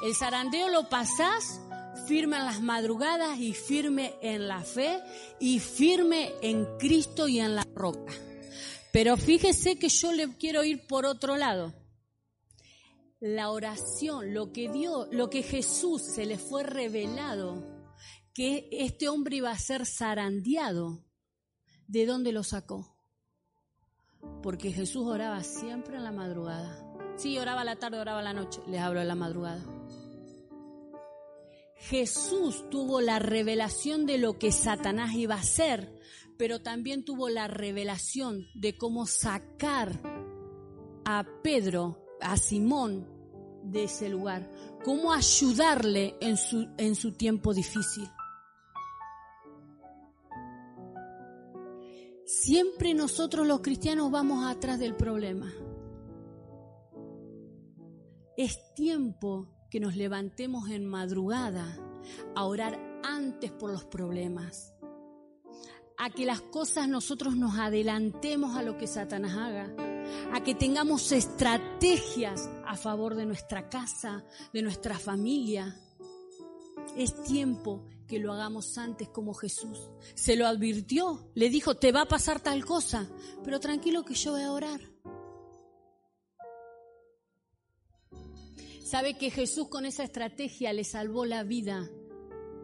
[0.00, 1.60] El zarandeo lo pasás
[2.06, 5.02] firme en las madrugadas y firme en la fe
[5.40, 8.12] y firme en Cristo y en la roca.
[8.92, 11.74] Pero fíjese que yo le quiero ir por otro lado.
[13.18, 17.77] La oración, lo que dio, lo que Jesús se le fue revelado
[18.34, 21.04] que este hombre iba a ser zarandeado.
[21.86, 22.96] ¿De dónde lo sacó?
[24.42, 26.84] Porque Jesús oraba siempre en la madrugada.
[27.16, 28.60] Sí, oraba la tarde, oraba la noche.
[28.68, 29.64] Les hablo de la madrugada.
[31.76, 35.98] Jesús tuvo la revelación de lo que Satanás iba a hacer,
[36.36, 40.00] pero también tuvo la revelación de cómo sacar
[41.04, 43.18] a Pedro, a Simón,
[43.62, 44.50] de ese lugar,
[44.84, 48.08] cómo ayudarle en su, en su tiempo difícil.
[52.28, 55.50] Siempre nosotros los cristianos vamos atrás del problema.
[58.36, 61.74] Es tiempo que nos levantemos en madrugada
[62.34, 64.74] a orar antes por los problemas,
[65.96, 69.74] a que las cosas nosotros nos adelantemos a lo que Satanás haga,
[70.34, 75.74] a que tengamos estrategias a favor de nuestra casa, de nuestra familia.
[76.94, 79.90] Es tiempo que lo hagamos antes como Jesús.
[80.14, 83.08] Se lo advirtió, le dijo, te va a pasar tal cosa,
[83.44, 84.80] pero tranquilo que yo voy a orar.
[88.82, 91.88] Sabe que Jesús con esa estrategia le salvó la vida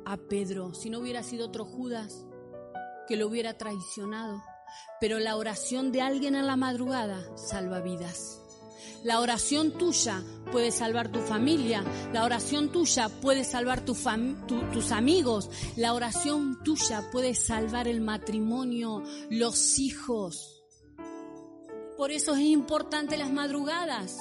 [0.07, 0.73] a Pedro.
[0.73, 2.25] Si no hubiera sido otro Judas
[3.07, 4.43] que lo hubiera traicionado.
[5.01, 8.44] Pero la oración de alguien en la madrugada salva vidas.
[9.03, 14.07] La oración tuya puede salvar tu familia, la oración tuya puede salvar tus
[14.93, 20.65] amigos, la oración tuya puede salvar el matrimonio, los hijos.
[21.97, 24.17] Por eso es importante las madrugadas.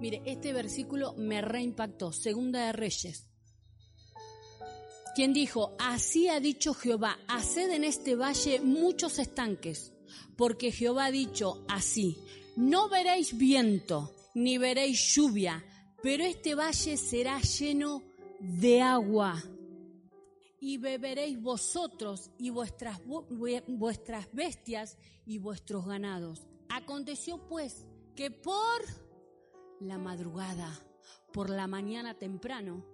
[0.00, 2.12] Mire, este versículo me reimpactó.
[2.12, 3.28] Segunda de Reyes.
[5.14, 9.91] Quien dijo, así ha dicho Jehová, haced en este valle muchos estanques,
[10.42, 12.18] porque Jehová ha dicho así,
[12.56, 15.64] no veréis viento, ni veréis lluvia,
[16.02, 18.02] pero este valle será lleno
[18.40, 19.40] de agua.
[20.58, 23.00] Y beberéis vosotros y vuestras,
[23.68, 26.44] vuestras bestias y vuestros ganados.
[26.70, 28.82] Aconteció pues que por
[29.78, 30.76] la madrugada,
[31.32, 32.84] por la mañana temprano.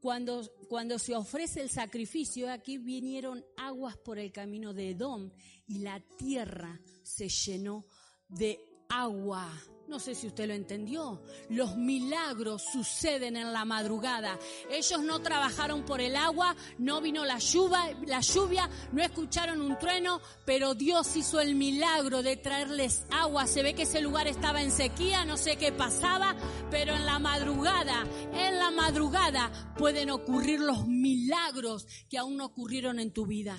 [0.00, 5.30] Cuando, cuando se ofrece el sacrificio, aquí vinieron aguas por el camino de Edom
[5.66, 7.84] y la tierra se llenó
[8.28, 9.50] de agua.
[9.88, 11.22] No sé si usted lo entendió.
[11.48, 14.38] Los milagros suceden en la madrugada.
[14.70, 19.78] Ellos no trabajaron por el agua, no vino la lluvia, la lluvia, no escucharon un
[19.78, 23.46] trueno, pero Dios hizo el milagro de traerles agua.
[23.46, 26.36] Se ve que ese lugar estaba en sequía, no sé qué pasaba,
[26.70, 32.98] pero en la madrugada, en la madrugada pueden ocurrir los milagros que aún no ocurrieron
[32.98, 33.56] en tu vida.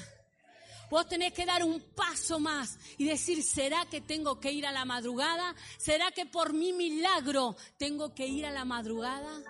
[0.90, 4.72] Vos tenés que dar un paso más y decir, ¿será que tengo que ir a
[4.72, 5.56] la madrugada?
[5.78, 9.44] ¿Será que por mi milagro tengo que ir a la madrugada?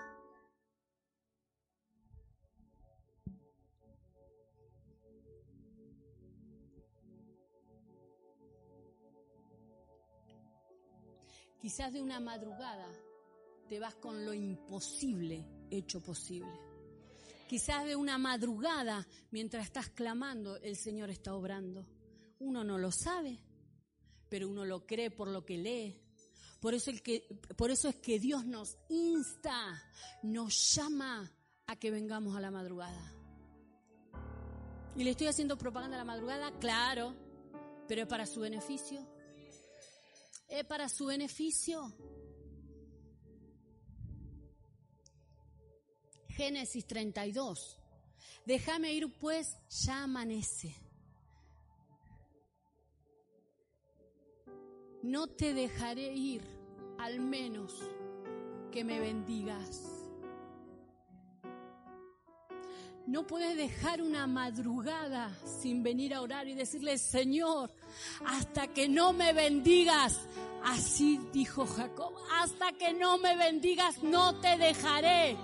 [11.60, 12.86] Quizás de una madrugada
[13.68, 16.69] te vas con lo imposible hecho posible.
[17.50, 21.84] Quizás de una madrugada, mientras estás clamando, el Señor está obrando.
[22.38, 23.40] Uno no lo sabe,
[24.28, 26.00] pero uno lo cree por lo que lee.
[26.60, 29.82] Por eso, es que Dios nos insta,
[30.22, 31.28] nos llama
[31.66, 33.12] a que vengamos a la madrugada.
[34.94, 36.56] ¿Y le estoy haciendo propaganda a la madrugada?
[36.60, 37.16] Claro,
[37.88, 39.04] pero es para su beneficio.
[40.46, 41.92] Es para su beneficio.
[46.40, 47.76] Génesis 32.
[48.46, 50.74] Déjame ir pues, ya amanece.
[55.02, 56.40] No te dejaré ir,
[56.98, 57.74] al menos
[58.72, 59.82] que me bendigas.
[63.06, 67.70] No puedes dejar una madrugada sin venir a orar y decirle, Señor,
[68.24, 70.18] hasta que no me bendigas.
[70.64, 75.36] Así dijo Jacob, hasta que no me bendigas no te dejaré.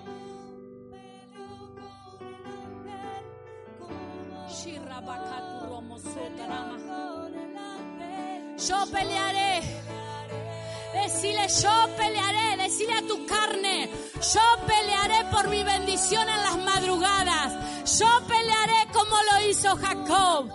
[8.58, 9.62] Yo pelearé.
[10.92, 12.56] Decile, yo pelearé.
[12.56, 13.88] Decile a tu carne,
[14.34, 17.52] yo pelearé por mi bendición en las madrugadas.
[17.98, 20.50] Yo pelearé como lo hizo Jacob.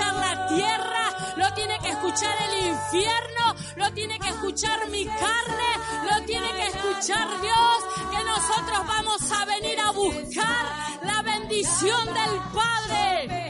[0.00, 5.70] Escuchar la tierra, lo tiene que escuchar el infierno, lo tiene que escuchar mi carne,
[6.10, 10.66] lo tiene que escuchar Dios, que nosotros vamos a venir a buscar
[11.02, 13.49] la bendición del Padre.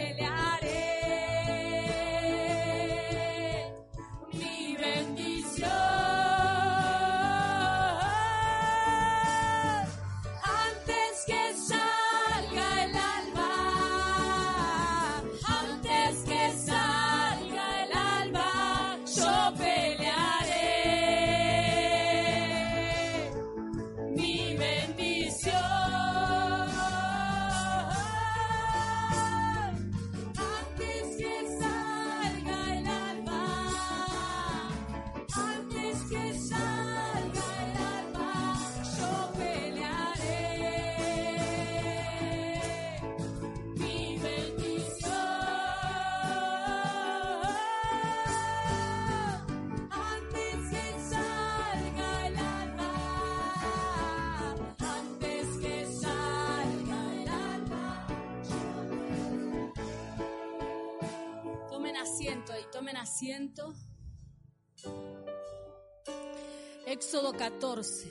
[66.86, 68.10] Éxodo 14.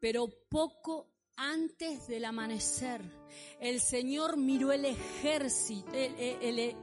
[0.00, 3.00] Pero poco antes del amanecer,
[3.58, 5.90] el Señor miró el ejército,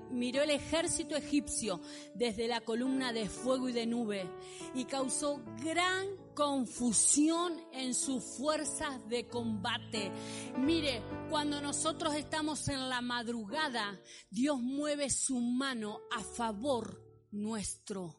[0.09, 1.79] miró el ejército egipcio
[2.15, 4.27] desde la columna de fuego y de nube
[4.73, 10.11] y causó gran confusión en sus fuerzas de combate.
[10.57, 17.06] Mire, cuando nosotros estamos en la madrugada, Dios mueve su mano a favor
[17.38, 18.15] nuestro.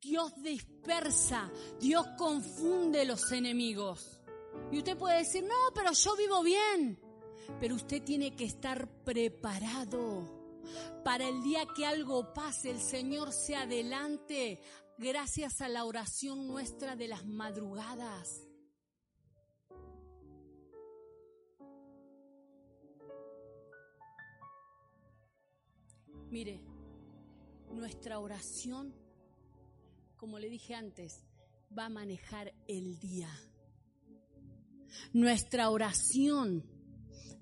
[0.00, 4.20] Dios dispersa, Dios confunde los enemigos.
[4.72, 6.98] Y usted puede decir, no, pero yo vivo bien.
[7.60, 10.40] Pero usted tiene que estar preparado
[11.04, 14.60] para el día que algo pase, el Señor se adelante
[14.98, 18.46] gracias a la oración nuestra de las madrugadas.
[26.30, 26.60] Mire,
[27.72, 28.94] nuestra oración,
[30.16, 31.24] como le dije antes,
[31.76, 33.30] va a manejar el día.
[35.12, 36.64] Nuestra oración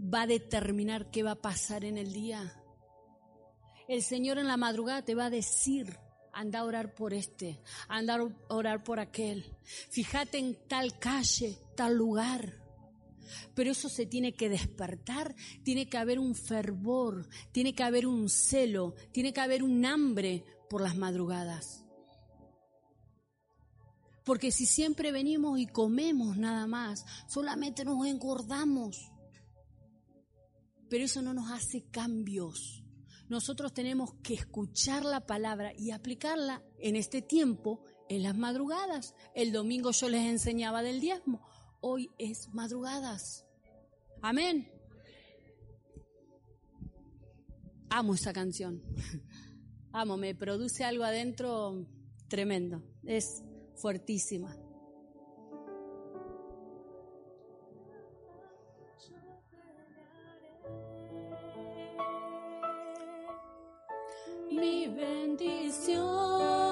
[0.00, 2.62] va a determinar qué va a pasar en el día.
[3.88, 5.98] El Señor en la madrugada te va a decir,
[6.32, 9.56] anda a orar por este, anda a orar por aquel.
[9.90, 12.67] Fíjate en tal calle, tal lugar.
[13.54, 18.28] Pero eso se tiene que despertar, tiene que haber un fervor, tiene que haber un
[18.28, 21.84] celo, tiene que haber un hambre por las madrugadas.
[24.24, 29.10] Porque si siempre venimos y comemos nada más, solamente nos engordamos.
[30.90, 32.84] Pero eso no nos hace cambios.
[33.30, 39.14] Nosotros tenemos que escuchar la palabra y aplicarla en este tiempo, en las madrugadas.
[39.34, 41.47] El domingo yo les enseñaba del diezmo
[41.80, 43.44] hoy es madrugadas.
[44.22, 44.70] Amén.
[47.90, 48.82] Amo esa canción.
[49.92, 51.86] Amo, me produce algo adentro
[52.28, 52.82] tremendo.
[53.04, 53.42] Es
[53.76, 54.56] fuertísima.
[64.50, 66.67] Mi bendición.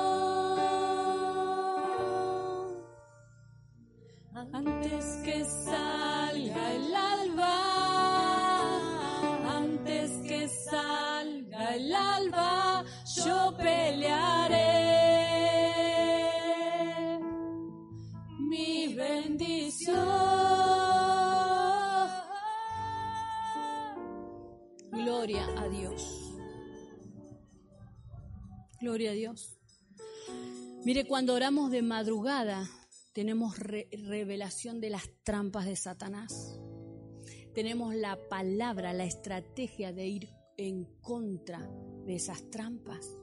[4.37, 7.57] Antes que salga el alba,
[9.57, 12.85] antes que salga el alba,
[13.25, 14.59] yo pelearé
[18.39, 19.97] mi bendición.
[24.93, 26.35] Gloria a Dios.
[28.81, 29.57] Gloria a Dios.
[30.85, 32.69] Mire, cuando oramos de madrugada,
[33.17, 36.61] tenemos revelación de las trampas de Satanás.
[37.55, 41.67] Tenemos la palabra, la estrategia de ir en contra
[42.05, 43.17] de esas trampas.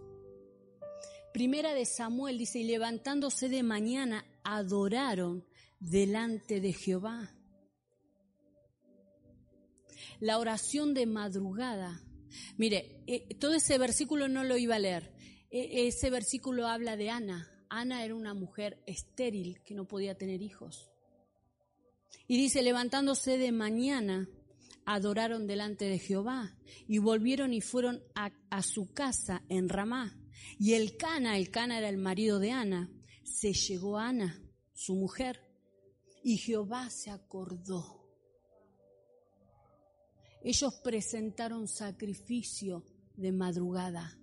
[1.32, 5.46] Primera de Samuel dice, y levantándose de mañana, adoraron
[5.80, 7.32] delante de Jehová.
[10.20, 12.02] La oración de madrugada.
[12.58, 15.14] Mire, eh, todo ese versículo no lo iba a leer.
[15.52, 17.53] E, ese versículo habla de Ana.
[17.76, 20.92] Ana era una mujer estéril que no podía tener hijos.
[22.28, 24.30] Y dice, levantándose de mañana,
[24.86, 26.56] adoraron delante de Jehová
[26.88, 30.16] y volvieron y fueron a, su casa en Ramá.
[30.60, 32.92] Y el Cana, el Cana era el marido de Ana,
[33.24, 34.40] se llegó a Ana,
[34.74, 35.40] su mujer,
[36.24, 38.08] y Jehová se acordó.
[40.44, 44.16] Ellos presentaron sacrificio de madrugada.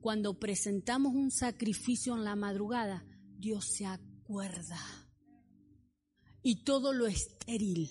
[0.00, 3.04] Cuando presentamos un sacrificio en la madrugada,
[3.36, 4.78] Dios se acuerda.
[6.42, 7.90] Y todo lo estéril,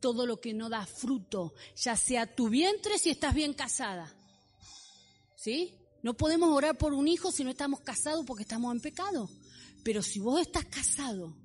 [0.00, 4.14] todo lo que no da fruto, ya sea tu vientre si estás bien casada.
[5.36, 5.74] ¿Sí?
[6.02, 9.28] No podemos orar por un hijo si no estamos casados porque estamos en pecado.
[9.82, 11.36] Pero si vos estás casado,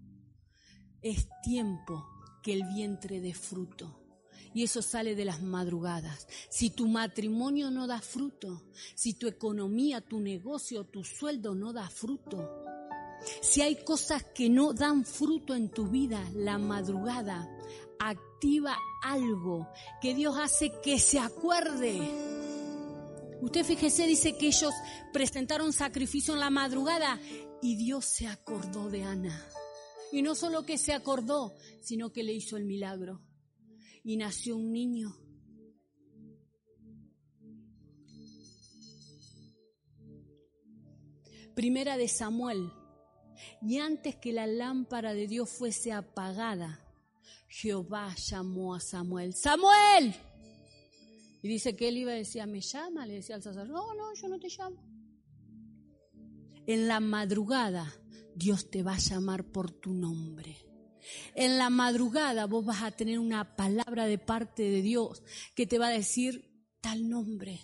[1.02, 2.06] es tiempo
[2.44, 4.05] que el vientre dé fruto.
[4.56, 6.28] Y eso sale de las madrugadas.
[6.50, 8.64] Si tu matrimonio no da fruto,
[8.96, 12.64] si tu economía, tu negocio, tu sueldo no da fruto,
[13.42, 17.50] si hay cosas que no dan fruto en tu vida, la madrugada
[18.00, 19.68] activa algo
[20.02, 22.00] que Dios hace que se acuerde.
[23.42, 24.74] Usted fíjese, dice que ellos
[25.12, 27.20] presentaron sacrificio en la madrugada
[27.62, 29.46] y Dios se acordó de Ana.
[30.14, 33.22] Y no solo que se acordó, sino que le hizo el milagro
[34.06, 35.18] y nació un niño.
[41.56, 42.72] Primera de Samuel.
[43.62, 46.86] Y antes que la lámpara de Dios fuese apagada,
[47.48, 49.34] Jehová llamó a Samuel.
[49.34, 50.14] Samuel.
[51.42, 54.14] Y dice que él iba y decía, me llama, le decía al sacerdote, no, no,
[54.14, 54.84] yo no te llamo.
[56.68, 57.92] En la madrugada
[58.36, 60.58] Dios te va a llamar por tu nombre.
[61.36, 65.22] En la madrugada vos vas a tener una palabra de parte de Dios
[65.54, 67.60] que te va a decir tal nombre.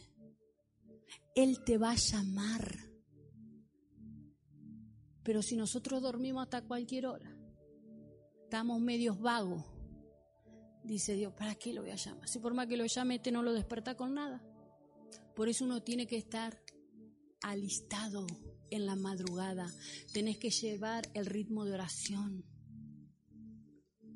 [1.36, 2.78] Él te va a llamar.
[5.24, 7.34] Pero si nosotros dormimos hasta cualquier hora,
[8.44, 9.64] estamos medios vagos,
[10.84, 12.28] dice Dios, ¿para qué lo voy a llamar?
[12.28, 14.44] Si por más que lo llame, este no lo desperta con nada.
[15.34, 16.62] Por eso uno tiene que estar
[17.42, 18.28] alistado
[18.70, 19.72] en la madrugada.
[20.12, 22.51] Tenés que llevar el ritmo de oración.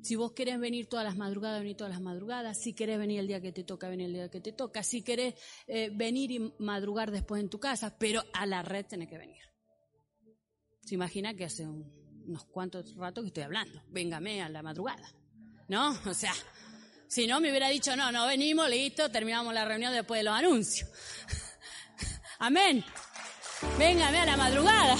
[0.06, 2.56] Si vos querés venir todas las madrugadas, venir todas las madrugadas.
[2.56, 4.84] Si querés venir el día que te toca, venir el día que te toca.
[4.84, 5.34] Si querés
[5.66, 9.42] eh, venir y madrugar después en tu casa, pero a la red tenés que venir.
[10.84, 13.82] Se imagina que hace unos cuantos ratos que estoy hablando.
[13.88, 15.12] Véngame a la madrugada.
[15.66, 15.98] ¿No?
[16.06, 16.34] O sea,
[17.08, 20.34] si no me hubiera dicho, no, no venimos, listo, terminamos la reunión después de los
[20.34, 20.88] anuncios.
[22.38, 22.84] Amén.
[23.76, 24.96] Véngame a la madrugada.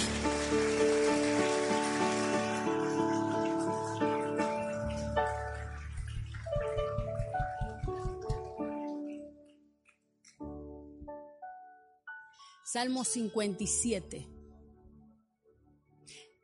[12.76, 14.28] Salmo 57.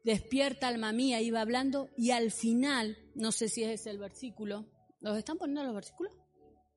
[0.03, 4.65] Despierta alma mía, iba hablando, y al final, no sé si es el versículo,
[5.01, 6.15] ¿los están poniendo los versículos?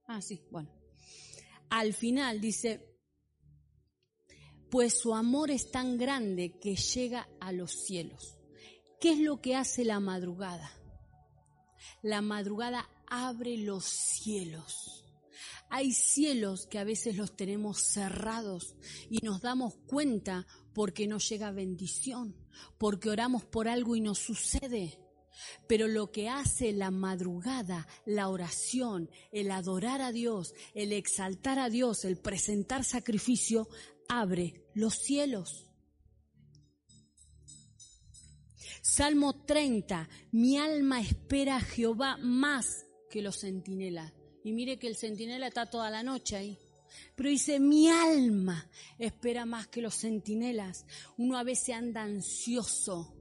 [0.08, 0.70] Ah, sí, bueno.
[1.70, 2.86] Al final dice,
[4.70, 8.38] pues su amor es tan grande que llega a los cielos.
[9.00, 10.70] ¿Qué es lo que hace la madrugada?
[12.02, 15.05] La madrugada abre los cielos.
[15.70, 18.76] Hay cielos que a veces los tenemos cerrados
[19.10, 22.36] y nos damos cuenta porque no llega bendición,
[22.78, 25.00] porque oramos por algo y no sucede.
[25.68, 31.70] Pero lo que hace la madrugada, la oración, el adorar a Dios, el exaltar a
[31.70, 33.68] Dios, el presentar sacrificio,
[34.08, 35.66] abre los cielos.
[38.82, 44.14] Salmo 30, mi alma espera a Jehová más que los centinelas.
[44.46, 46.60] Y mire que el centinela está toda la noche ahí.
[47.16, 48.70] Pero dice, mi alma
[49.00, 50.86] espera más que los centinelas.
[51.18, 53.18] Uno a veces anda ansioso.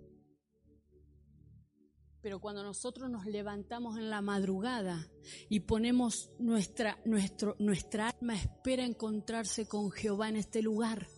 [2.20, 5.08] Pero cuando nosotros nos levantamos en la madrugada
[5.48, 11.08] y ponemos nuestra, nuestro, nuestra alma espera encontrarse con Jehová en este lugar,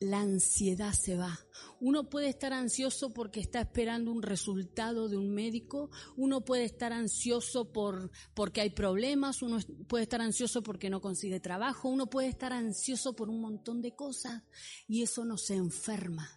[0.00, 1.38] la ansiedad se va.
[1.80, 6.92] Uno puede estar ansioso porque está esperando un resultado de un médico, uno puede estar
[6.92, 12.28] ansioso por, porque hay problemas, uno puede estar ansioso porque no consigue trabajo, uno puede
[12.28, 14.42] estar ansioso por un montón de cosas
[14.86, 16.28] y eso no se enferma.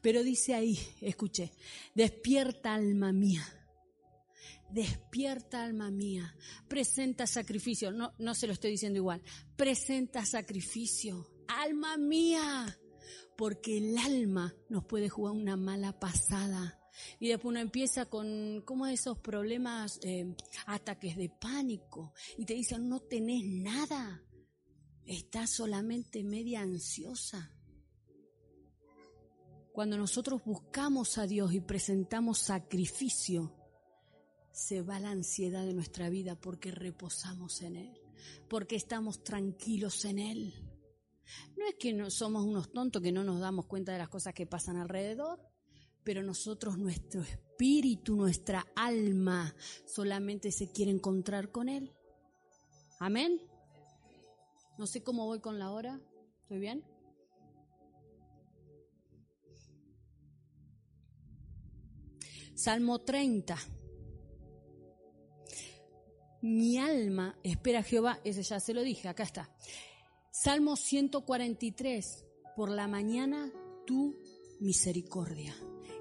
[0.00, 1.52] Pero dice ahí, escuche,
[1.94, 3.44] despierta alma mía.
[4.70, 6.32] Despierta alma mía,
[6.68, 9.20] presenta sacrificio, no, no se lo estoy diciendo igual,
[9.56, 12.79] presenta sacrificio, alma mía,
[13.40, 16.78] porque el alma nos puede jugar una mala pasada.
[17.18, 20.36] Y después uno empieza con, como esos problemas, eh,
[20.66, 24.22] ataques de pánico, y te dicen, no tenés nada,
[25.06, 27.50] estás solamente media ansiosa.
[29.72, 33.56] Cuando nosotros buscamos a Dios y presentamos sacrificio,
[34.52, 38.00] se va la ansiedad de nuestra vida porque reposamos en Él,
[38.50, 40.69] porque estamos tranquilos en Él.
[41.56, 44.34] No es que no somos unos tontos que no nos damos cuenta de las cosas
[44.34, 45.40] que pasan alrededor,
[46.04, 49.54] pero nosotros, nuestro espíritu, nuestra alma,
[49.86, 51.92] solamente se quiere encontrar con Él.
[52.98, 53.40] Amén.
[54.78, 56.00] No sé cómo voy con la hora.
[56.42, 56.84] ¿Estoy bien?
[62.54, 63.56] Salmo 30.
[66.42, 69.50] Mi alma espera a Jehová, ese ya se lo dije, acá está.
[70.32, 72.24] Salmo 143,
[72.56, 73.50] por la mañana
[73.84, 74.16] tu
[74.60, 75.54] misericordia.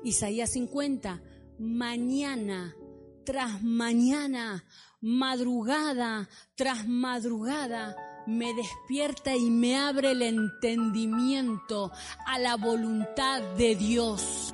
[0.04, 1.22] Isaías 50,
[1.58, 2.76] mañana
[3.26, 4.66] tras mañana,
[5.02, 7.96] madrugada tras madrugada,
[8.28, 11.92] me despierta y me abre el entendimiento
[12.26, 14.54] a la voluntad de Dios.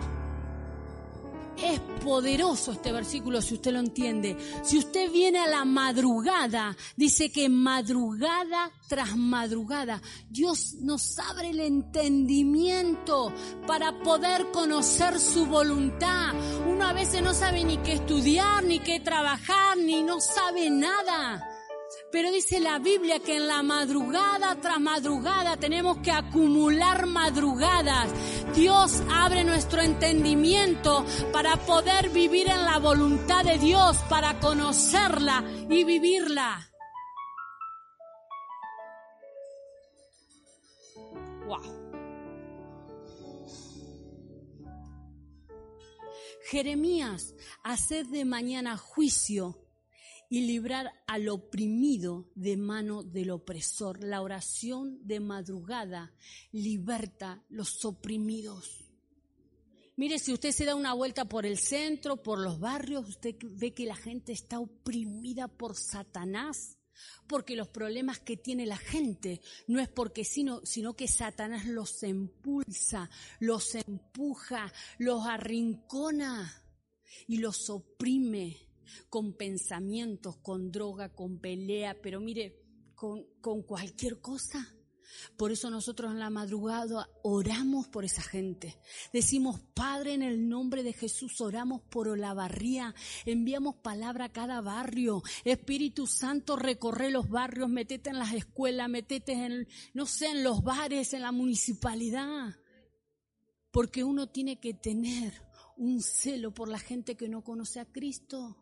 [1.61, 4.37] Es poderoso este versículo si usted lo entiende.
[4.63, 11.59] Si usted viene a la madrugada, dice que madrugada tras madrugada, Dios nos abre el
[11.61, 13.31] entendimiento
[13.65, 16.33] para poder conocer su voluntad.
[16.67, 21.54] Uno a veces no sabe ni qué estudiar, ni qué trabajar, ni no sabe nada.
[22.11, 28.09] Pero dice la Biblia que en la madrugada tras madrugada tenemos que acumular madrugadas.
[28.55, 35.83] Dios abre nuestro entendimiento para poder vivir en la voluntad de Dios, para conocerla y
[35.83, 36.71] vivirla.
[41.47, 41.85] Wow.
[46.45, 47.33] Jeremías,
[47.63, 49.64] haced de mañana juicio
[50.29, 54.03] y librar al oprimido de mano del opresor.
[54.03, 56.13] La oración de madrugada
[56.51, 58.85] liberta los oprimidos.
[59.97, 63.73] Mire, si usted se da una vuelta por el centro, por los barrios, usted ve
[63.73, 66.77] que la gente está oprimida por Satanás,
[67.27, 72.03] porque los problemas que tiene la gente no es porque sino, sino que Satanás los
[72.03, 73.09] impulsa,
[73.39, 76.61] los empuja, los arrincona
[77.27, 78.57] y los oprime
[79.09, 82.65] con pensamientos, con droga, con pelea, pero mire,
[82.95, 84.67] con, cualquier cosa.
[85.37, 88.77] Por eso nosotros en la madrugada oramos por esa gente.
[89.13, 92.93] Decimos, Padre, en el nombre de Jesús, oramos por Olavarría.
[93.25, 95.21] Enviamos palabra a cada barrio.
[95.45, 100.63] Espíritu Santo, recorre los barrios, metete en las escuelas, metete en, no sé, en los
[100.63, 102.55] bares, en la municipalidad.
[103.71, 105.33] Porque uno tiene que tener
[105.77, 108.57] un celo por la gente que no conoce a Cristo.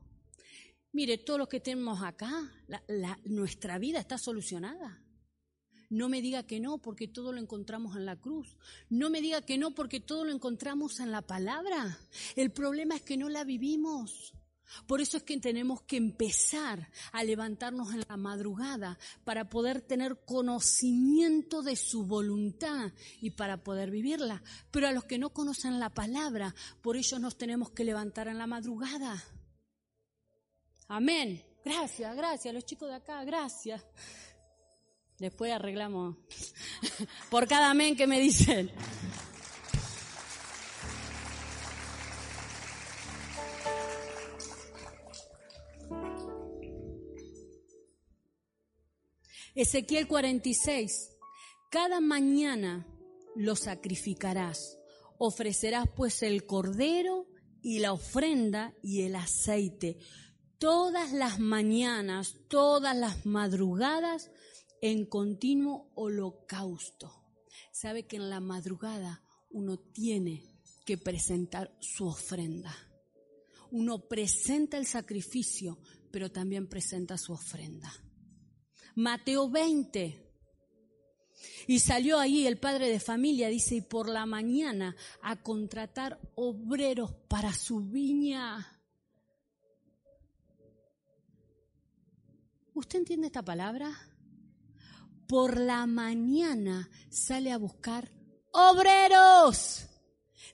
[0.93, 2.51] Mire, todos los que tenemos acá,
[3.25, 5.01] nuestra vida está solucionada.
[5.89, 8.55] No me diga que no, porque todo lo encontramos en la cruz.
[8.89, 11.97] No me diga que no, porque todo lo encontramos en la palabra.
[12.35, 14.33] El problema es que no la vivimos.
[14.85, 20.23] Por eso es que tenemos que empezar a levantarnos en la madrugada para poder tener
[20.25, 24.43] conocimiento de su voluntad y para poder vivirla.
[24.71, 28.37] Pero a los que no conocen la palabra, por ello nos tenemos que levantar en
[28.37, 29.23] la madrugada.
[30.95, 31.43] Amén.
[31.65, 32.53] Gracias, gracias.
[32.53, 33.83] Los chicos de acá, gracias.
[35.17, 36.17] Después arreglamos
[37.31, 38.69] por cada amén que me dicen.
[49.55, 51.09] Ezequiel 46.
[51.71, 52.85] Cada mañana
[53.35, 54.77] lo sacrificarás.
[55.17, 57.25] Ofrecerás pues el cordero
[57.63, 59.97] y la ofrenda y el aceite
[60.63, 64.31] todas las mañanas, todas las madrugadas,
[64.79, 67.11] en continuo holocausto.
[67.73, 70.41] Sabe que en la madrugada uno tiene
[70.85, 72.73] que presentar su ofrenda.
[73.71, 77.91] Uno presenta el sacrificio, pero también presenta su ofrenda.
[78.95, 80.31] Mateo 20.
[81.67, 87.11] Y salió ahí el padre de familia, dice, y por la mañana a contratar obreros
[87.27, 88.72] para su viña.
[92.73, 93.91] ¿Usted entiende esta palabra?
[95.27, 98.11] Por la mañana sale a buscar
[98.51, 99.85] obreros.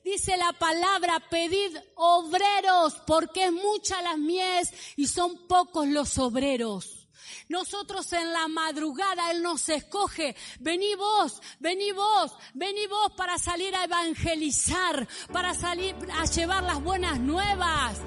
[0.03, 6.98] Dice la palabra, pedid obreros, porque es mucha las mies y son pocos los obreros.
[7.47, 10.35] Nosotros en la madrugada Él nos escoge.
[10.59, 16.81] Vení vos, vení vos, vení vos para salir a evangelizar, para salir a llevar las
[16.81, 17.97] buenas nuevas.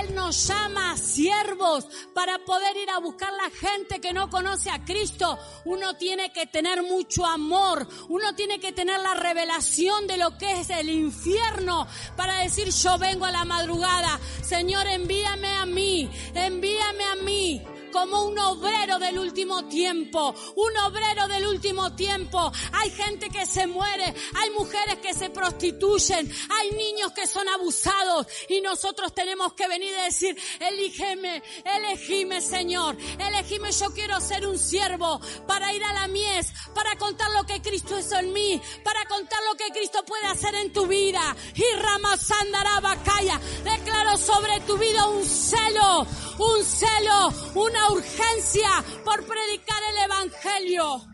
[0.00, 4.84] Él nos llama siervos para poder ir a buscar la gente que no conoce a
[4.84, 5.38] Cristo.
[5.64, 10.60] Uno tiene que tener mucho amor, uno tiene que tener la revelación de lo que
[10.60, 11.86] es el infierno
[12.16, 14.18] para decir yo vengo a la madrugada.
[14.42, 21.28] Señor, envíame a mí, envíame a mí como un obrero del último tiempo, un obrero
[21.28, 22.52] del último tiempo.
[22.72, 28.26] Hay gente que se muere, hay mujeres que se prostituyen, hay niños que son abusados
[28.48, 34.58] y nosotros tenemos que venir y decir, elígeme, elegime Señor, elegime, yo quiero ser un
[34.58, 39.04] siervo para ir a la mies, para contar lo que Cristo hizo en mí, para
[39.06, 41.36] contar lo que Cristo puede hacer en tu vida.
[41.54, 46.06] Y Ramasandarabakaya, declaro sobre tu vida un celo,
[46.38, 48.70] un celo, una urgencia
[49.04, 51.10] por predicar el Evangelio.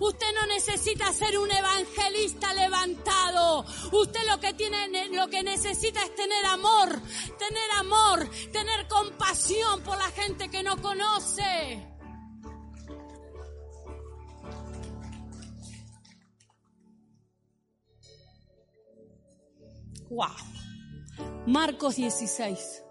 [0.00, 3.64] Usted no necesita ser un evangelista levantado.
[3.92, 7.00] Usted lo que tiene, lo que necesita es tener amor,
[7.38, 11.86] tener amor, tener compasión por la gente que no conoce.
[20.10, 20.28] Wow.
[21.46, 22.82] Marcos 16.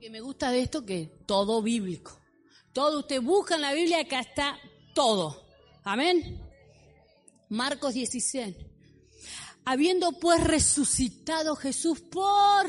[0.00, 2.18] Que me gusta de esto que todo bíblico.
[2.72, 4.58] Todo usted busca en la Biblia acá está
[4.94, 5.46] todo.
[5.84, 6.40] Amén.
[7.50, 8.56] Marcos 16.
[9.66, 12.66] Habiendo pues resucitado Jesús por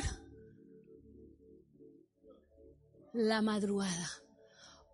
[3.14, 4.10] la madrugada.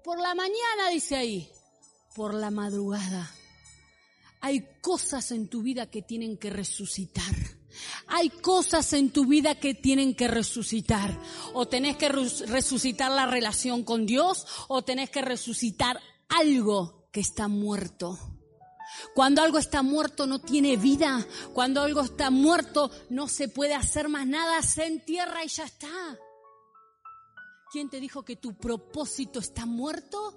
[0.03, 1.51] Por la mañana dice ahí.
[2.15, 3.31] Por la madrugada.
[4.41, 7.56] Hay cosas en tu vida que tienen que resucitar.
[8.07, 11.19] Hay cosas en tu vida que tienen que resucitar.
[11.53, 15.99] O tenés que resucitar la relación con Dios o tenés que resucitar
[16.29, 18.17] algo que está muerto.
[19.13, 21.25] Cuando algo está muerto no tiene vida.
[21.53, 24.61] Cuando algo está muerto no se puede hacer más nada.
[24.61, 26.17] Se entierra y ya está.
[27.71, 30.35] ¿Quién te dijo que tu propósito está muerto?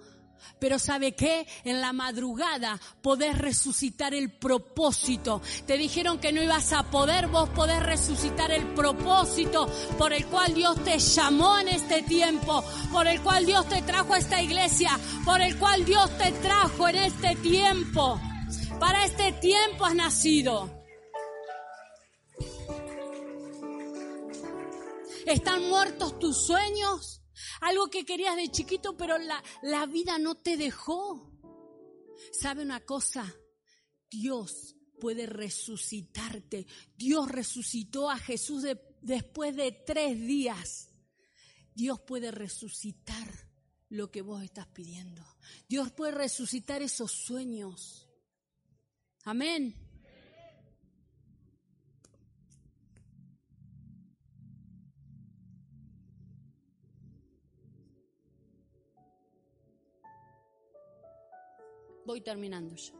[0.59, 1.47] Pero ¿sabe qué?
[1.65, 5.41] En la madrugada podés resucitar el propósito.
[5.67, 9.69] Te dijeron que no ibas a poder, vos podés resucitar el propósito
[9.99, 14.15] por el cual Dios te llamó en este tiempo, por el cual Dios te trajo
[14.15, 18.21] a esta iglesia, por el cual Dios te trajo en este tiempo.
[18.79, 20.71] Para este tiempo has nacido.
[25.27, 27.20] ¿Están muertos tus sueños?
[27.61, 31.33] Algo que querías de chiquito, pero la, la vida no te dejó.
[32.33, 33.35] ¿Sabe una cosa?
[34.11, 36.67] Dios puede resucitarte.
[36.97, 38.65] Dios resucitó a Jesús
[39.01, 40.91] después de tres días.
[41.75, 43.51] Dios puede resucitar
[43.89, 45.25] lo que vos estás pidiendo.
[45.69, 48.09] Dios puede resucitar esos sueños.
[49.25, 49.90] Amén.
[62.11, 62.93] Voy terminando ya.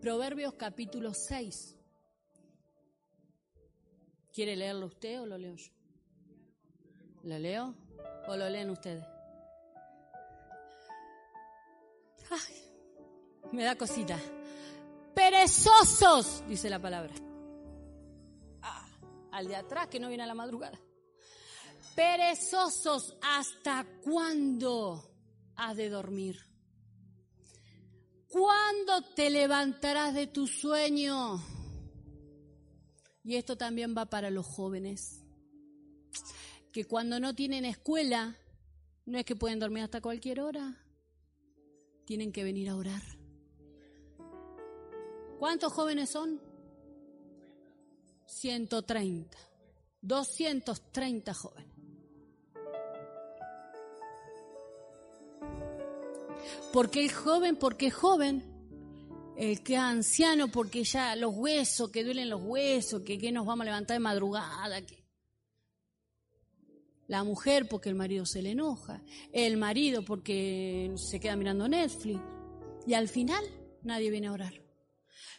[0.00, 1.76] Proverbios capítulo 6.
[4.32, 5.72] ¿Quiere leerlo usted o lo leo yo?
[7.24, 7.74] ¿Lo leo
[8.28, 9.04] o lo leen ustedes?
[13.50, 14.16] me da cosita.
[15.12, 17.14] Perezosos, dice la palabra.
[18.62, 18.86] Ah,
[19.32, 20.78] al de atrás que no viene a la madrugada.
[21.96, 25.10] Perezosos, ¿hasta cuándo
[25.56, 26.53] has de dormir?
[28.34, 31.40] ¿Cuándo te levantarás de tu sueño?
[33.22, 35.22] Y esto también va para los jóvenes,
[36.72, 38.36] que cuando no tienen escuela,
[39.06, 40.84] no es que pueden dormir hasta cualquier hora,
[42.06, 43.02] tienen que venir a orar.
[45.38, 46.40] ¿Cuántos jóvenes son?
[48.26, 49.38] 130,
[50.00, 51.73] 230 jóvenes.
[56.72, 58.44] Porque el joven, porque es joven,
[59.36, 63.46] el que es anciano, porque ya los huesos, que duelen los huesos, que, que nos
[63.46, 65.04] vamos a levantar de madrugada, que...
[67.06, 72.20] La mujer porque el marido se le enoja, el marido porque se queda mirando Netflix.
[72.86, 73.44] Y al final
[73.82, 74.64] nadie viene a orar.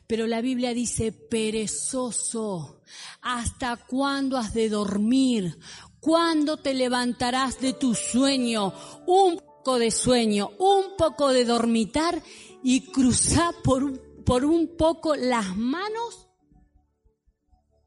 [0.07, 2.81] Pero la Biblia dice, perezoso,
[3.21, 5.57] ¿hasta cuándo has de dormir?
[5.99, 8.71] ¿Cuándo te levantarás de tu sueño?
[9.07, 9.41] Un
[9.73, 12.21] de sueño, un poco de dormitar
[12.63, 16.27] y cruzar por un, por un poco las manos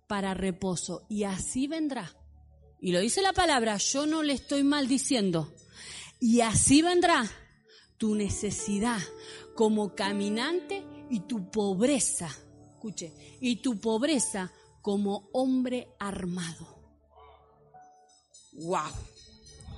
[0.09, 1.07] para reposo.
[1.09, 2.13] Y así vendrá.
[2.81, 5.53] Y lo dice la palabra, yo no le estoy maldiciendo.
[6.21, 7.31] Y así vendrá
[7.97, 9.01] tu necesidad
[9.55, 12.29] como caminante y tu pobreza,
[12.73, 14.53] escuche, y tu pobreza
[14.83, 16.79] como hombre armado.
[18.53, 18.91] Wow,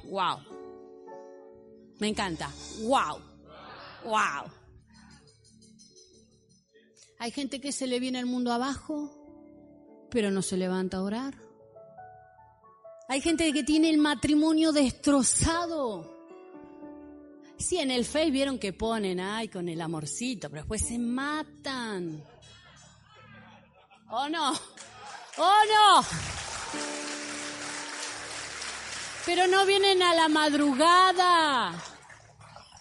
[0.04, 0.59] wow.
[2.00, 2.50] Me encanta.
[2.80, 3.20] ¡Wow!
[4.04, 4.50] ¡Wow!
[7.18, 11.34] Hay gente que se le viene el mundo abajo, pero no se levanta a orar.
[13.08, 16.18] Hay gente que tiene el matrimonio destrozado.
[17.58, 22.24] Sí, en el Face vieron que ponen, ay, con el amorcito, pero después se matan.
[24.08, 24.52] ¿O no?
[24.52, 26.04] ¿O no?
[29.26, 31.82] Pero no vienen a la madrugada.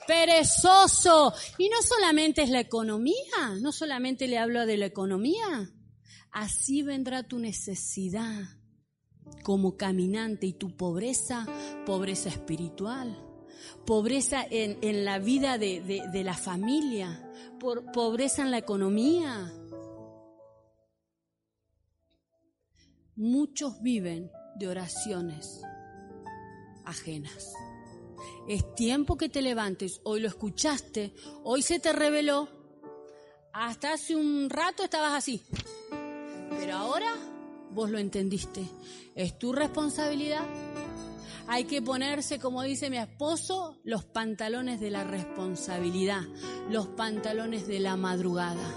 [0.08, 1.34] Perezoso.
[1.58, 5.70] Y no solamente es la economía, no solamente le hablo de la economía.
[6.32, 8.46] Así vendrá tu necesidad
[9.44, 11.46] como caminante y tu pobreza,
[11.86, 13.18] pobreza espiritual,
[13.86, 17.30] pobreza en, la vida de, de, la familia,
[17.60, 19.54] por, pobreza en la economía.
[23.16, 25.62] Muchos viven de oraciones
[26.90, 27.54] ajenas.
[28.48, 30.02] Es tiempo que te levantes.
[30.04, 31.14] Hoy lo escuchaste,
[31.44, 32.50] hoy se te reveló.
[33.54, 35.44] Hasta hace un rato estabas así.
[36.58, 37.14] Pero ahora
[37.72, 38.66] vos lo entendiste.
[39.16, 40.46] Es tu responsabilidad.
[41.48, 46.22] Hay que ponerse, como dice mi esposo, los pantalones de la responsabilidad,
[46.70, 48.68] los pantalones de la madrugada.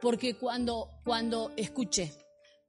[0.00, 2.12] Porque cuando, cuando, escuché,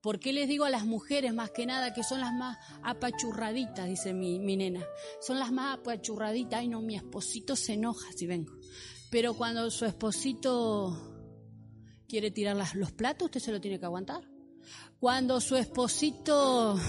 [0.02, 3.88] ¿por qué les digo a las mujeres más que nada que son las más apachurraditas,
[3.88, 4.86] dice mi, nena?
[5.22, 6.60] Son las más apachurraditas.
[6.60, 8.54] Ay, no, mi esposito se enoja si vengo.
[9.10, 10.98] Pero cuando su esposito
[12.08, 14.28] quiere tirar los platos, usted se lo tiene que aguantar.
[15.00, 16.80] Cuando su esposito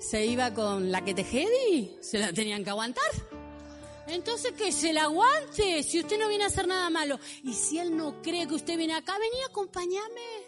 [0.00, 3.10] se iba con la que tejedi, se la tenían que aguantar.
[4.08, 7.18] Entonces que se la aguante, si usted no viene a hacer nada malo.
[7.42, 10.45] Y si él no cree que usted viene acá, vení a acompañarme.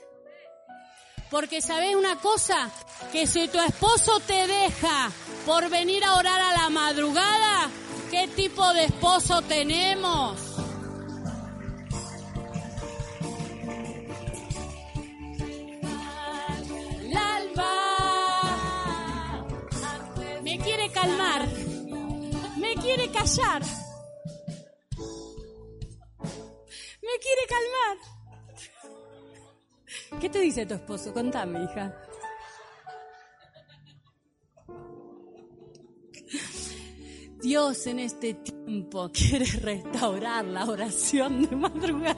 [1.30, 2.70] Porque sabes una cosa,
[3.12, 5.10] que si tu esposo te deja
[5.46, 7.70] por venir a orar a la madrugada,
[8.10, 10.48] ¿qué tipo de esposo tenemos?
[20.92, 21.46] calmar,
[22.56, 23.62] me quiere callar,
[27.02, 28.17] me quiere calmar.
[30.20, 31.12] ¿Qué te dice tu esposo?
[31.12, 31.94] Contame, hija.
[37.40, 42.16] Dios en este tiempo quiere restaurar la oración de madrugada.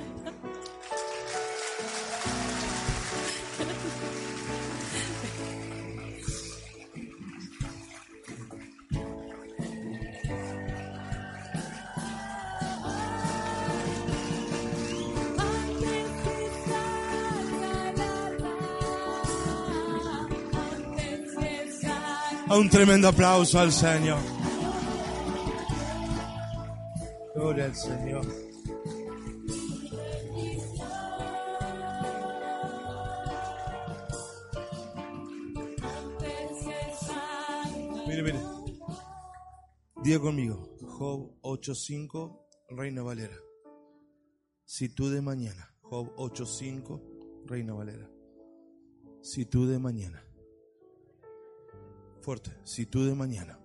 [22.61, 24.19] Un tremendo aplauso al Señor.
[27.35, 28.27] Gloria al Señor.
[38.07, 38.41] Mire, mire.
[40.03, 40.77] Diga conmigo.
[40.83, 43.37] Job 8.5, Reina Valera.
[44.67, 45.75] Si tú de mañana.
[45.81, 48.11] Job 8.5, Reina Valera.
[49.23, 50.30] Si tú de mañana
[52.63, 53.59] Si tú de mañana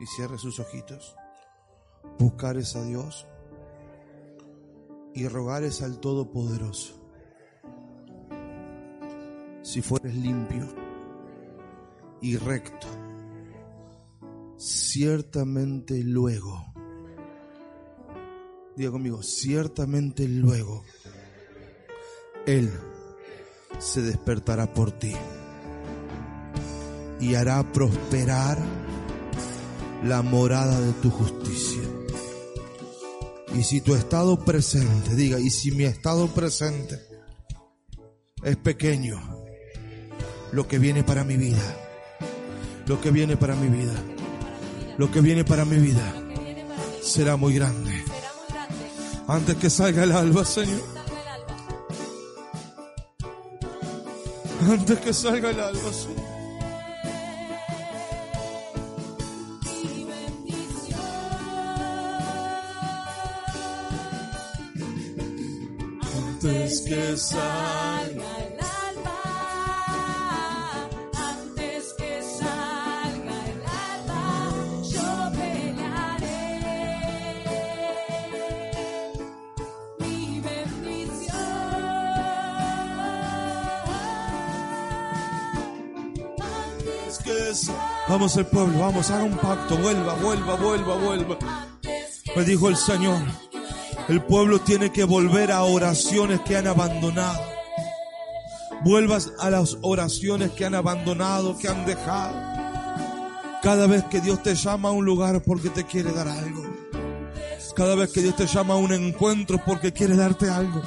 [0.00, 1.14] y cierres sus ojitos,
[2.18, 3.26] buscares a Dios
[5.14, 6.94] y rogares al Todopoderoso.
[9.62, 10.66] Si fueres limpio
[12.20, 12.88] y recto,
[14.56, 16.72] ciertamente luego,
[18.74, 20.82] diga conmigo, ciertamente luego,
[22.44, 22.72] Él
[23.78, 25.14] se despertará por ti
[27.20, 28.58] y hará prosperar
[30.04, 31.82] la morada de tu justicia.
[33.54, 37.00] Y si tu estado presente, diga, y si mi estado presente
[38.42, 39.18] es pequeño,
[40.52, 41.62] lo que viene para mi vida,
[42.86, 43.94] lo que viene para mi vida,
[44.98, 46.12] lo que viene para mi vida
[47.02, 48.04] será muy grande.
[49.28, 50.82] Antes que salga el alba, Señor.
[54.70, 56.35] Antes que salga el alba, Señor.
[66.76, 69.22] Antes que salga el alba,
[71.14, 74.24] antes que salga el alba,
[74.82, 76.42] yo pelearé
[79.98, 81.36] mi bendición.
[86.38, 91.36] Antes que salga Vamos el pueblo, vamos, haga un pacto, vuelva, vuelva, vuelva, vuelva.
[92.36, 93.45] Me dijo el Señor.
[94.08, 97.42] El pueblo tiene que volver a oraciones que han abandonado.
[98.84, 102.36] Vuelvas a las oraciones que han abandonado, que han dejado.
[103.62, 106.62] Cada vez que Dios te llama a un lugar porque te quiere dar algo.
[107.74, 110.80] Cada vez que Dios te llama a un encuentro porque quiere darte algo.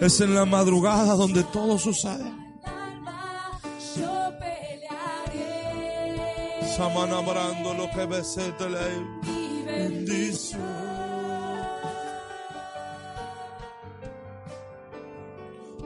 [0.00, 2.32] Es en la madrugada donde todo sucede.
[6.74, 9.66] Samanabrando lo que ley.
[9.66, 10.81] Bendición.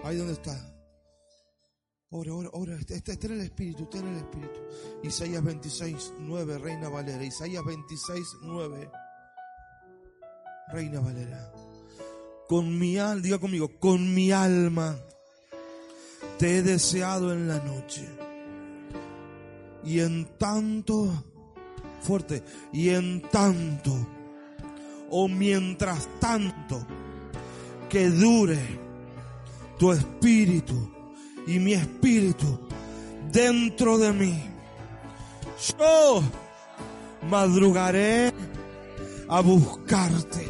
[0.07, 0.57] Ahí donde está.
[2.11, 2.77] Ora, ora, ora.
[2.77, 4.61] Este, este, este el espíritu, este el espíritu.
[5.03, 7.25] Isaías 26, 9, Reina Valera.
[7.25, 8.91] Isaías 26, 9.
[10.69, 11.53] Reina Valera.
[12.49, 14.97] Con mi alma, diga conmigo, con mi alma
[16.39, 18.09] te he deseado en la noche.
[19.83, 21.25] Y en tanto,
[22.01, 23.93] fuerte, y en tanto,
[25.11, 26.87] o mientras tanto,
[27.89, 28.86] que dure
[29.79, 30.75] tu espíritu
[31.47, 32.59] y mi espíritu
[33.31, 34.43] dentro de mí.
[35.79, 36.23] Yo
[37.29, 38.33] madrugaré
[39.29, 40.49] a buscarte.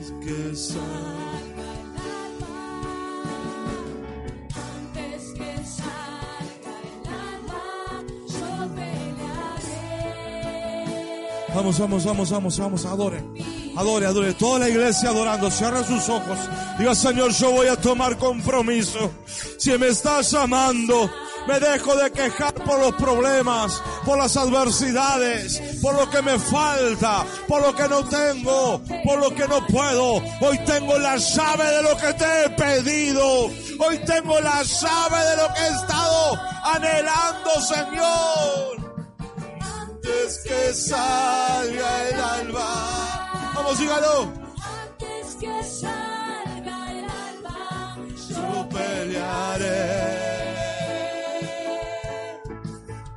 [0.00, 2.54] Es que salga el alma,
[4.54, 9.82] antes que salga el alma, yo pelearé.
[11.54, 13.22] Vamos, vamos, vamos, vamos, vamos, adore.
[13.76, 14.34] Adore, adore.
[14.34, 15.50] Toda la iglesia adorando.
[15.50, 16.38] Cierra sus ojos.
[16.78, 19.10] Diga, Señor, yo voy a tomar compromiso.
[19.58, 21.10] Si me estás llamando,
[21.46, 27.24] me dejo de quejar por los problemas, por las adversidades, por lo que me falta,
[27.48, 30.22] por lo que no tengo, por lo que no puedo.
[30.40, 33.46] Hoy tengo la llave de lo que te he pedido.
[33.78, 38.92] Hoy tengo la llave de lo que he estado anhelando, Señor.
[39.60, 42.81] Antes que salga el alba.
[43.62, 44.22] Vamos, dígalo.
[44.22, 47.96] Antes que salga el alba,
[48.28, 49.82] yo pelearé.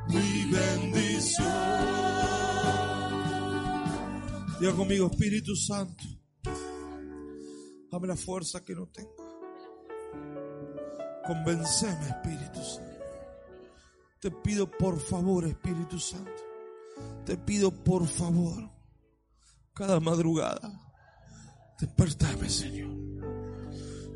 [0.08, 1.48] Mi bendición.
[4.60, 6.04] Diga conmigo, Espíritu Santo.
[7.92, 9.16] Dame la fuerza que no tengo.
[11.26, 12.86] Convenceme, Espíritu Santo.
[14.20, 16.44] Te pido por favor, Espíritu Santo.
[17.26, 18.75] Te pido por favor
[19.76, 20.82] cada madrugada.
[21.80, 22.96] Despertame, Señor.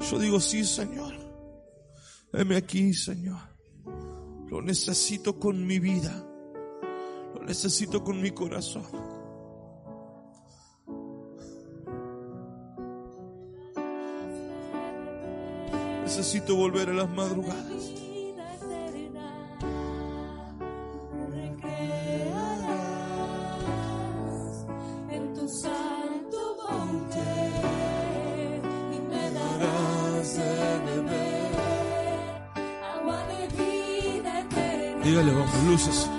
[0.10, 1.14] Yo digo, sí, Señor.
[2.32, 3.42] Heme aquí, Señor.
[4.48, 6.26] Lo necesito con mi vida.
[7.36, 8.86] Lo necesito con mi corazón.
[16.04, 17.99] Necesito volver a las madrugadas.
[35.10, 36.19] Dígale, vamos, luces.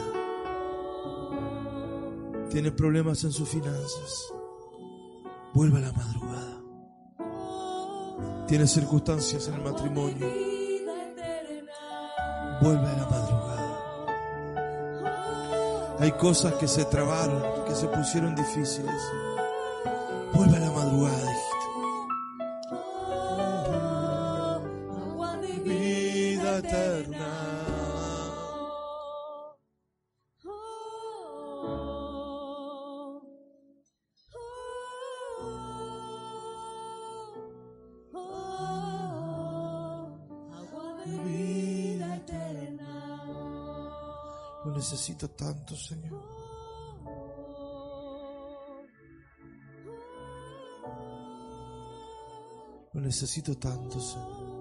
[2.51, 4.33] Tiene problemas en sus finanzas.
[5.53, 6.61] Vuelve a la madrugada.
[8.45, 10.27] Tiene circunstancias en el matrimonio.
[12.61, 13.51] Vuelve a la madrugada.
[15.99, 19.01] Hay cosas que se trabaron, que se pusieron difíciles.
[45.75, 46.21] Señor.
[52.93, 54.51] Lo necesito tanto, Señor.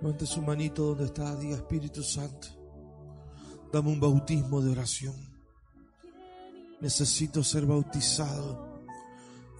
[0.00, 2.48] Levante su manito donde está, diga Espíritu Santo.
[3.72, 5.14] Dame un bautismo de oración.
[6.80, 8.82] Necesito ser bautizado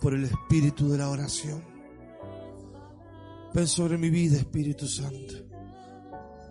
[0.02, 1.64] por el Espíritu de la oración.
[3.54, 5.53] Ven sobre mi vida, Espíritu Santo.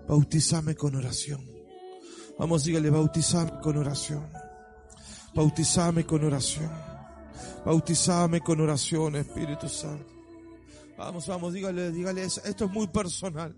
[0.07, 1.45] Bautizame con oración.
[2.37, 4.27] Vamos, dígale, bautizame con oración.
[5.33, 6.71] Bautizame con oración.
[7.65, 10.05] Bautizame con oración, Espíritu Santo.
[10.97, 13.55] Vamos, vamos, dígale, dígale, esto es muy personal.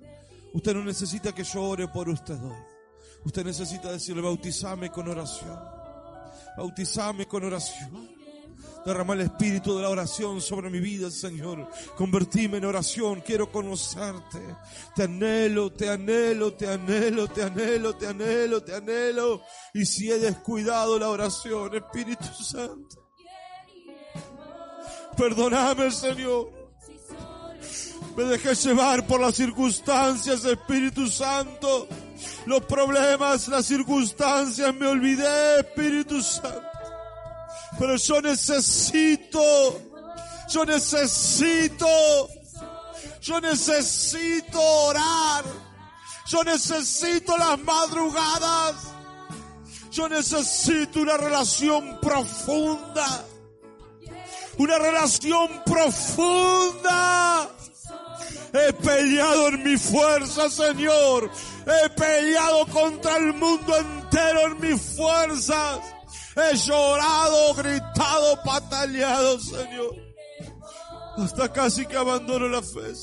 [0.53, 2.55] Usted no necesita que yo ore por usted hoy.
[3.25, 5.59] Usted necesita decirle, bautizame con oración.
[6.57, 8.14] Bautizame con oración.
[8.85, 11.67] Derrama el espíritu de la oración sobre mi vida, Señor.
[11.97, 13.21] Convertime en oración.
[13.21, 14.39] Quiero conocerte.
[14.95, 19.41] Te anhelo, te anhelo, te anhelo, te anhelo, te anhelo, te anhelo.
[19.73, 23.09] Y si he descuidado la oración, Espíritu Santo.
[25.17, 26.51] Perdóname, Señor.
[28.15, 31.87] Me dejé llevar por las circunstancias, Espíritu Santo.
[32.45, 36.74] Los problemas, las circunstancias, me olvidé, Espíritu Santo.
[37.77, 39.41] Pero yo necesito,
[40.49, 41.87] yo necesito,
[43.21, 45.43] yo necesito orar.
[46.27, 48.75] Yo necesito las madrugadas.
[49.91, 53.25] Yo necesito una relación profunda.
[54.57, 57.49] Una relación profunda.
[58.53, 61.29] He peleado en mi fuerza, Señor.
[61.67, 65.79] He peleado contra el mundo entero en mis fuerzas.
[66.35, 69.95] He llorado, gritado, pataleado, Señor.
[71.17, 72.93] Hasta casi que abandono la fe.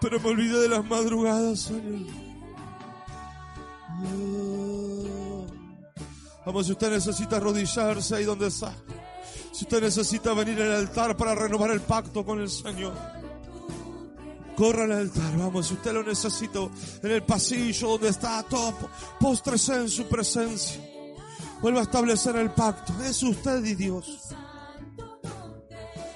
[0.00, 2.10] Pero me olvidé de las madrugadas, Señor.
[6.44, 8.74] Vamos, si usted necesita arrodillarse ahí donde está.
[9.52, 12.94] Si usted necesita venir al altar para renovar el pacto con el Señor.
[14.56, 16.60] Corra al altar, vamos, si usted lo necesita
[17.02, 20.80] en el pasillo donde está, todo, póstrese en su presencia.
[21.62, 22.92] Vuelva a establecer el pacto.
[23.04, 24.20] Es usted y Dios.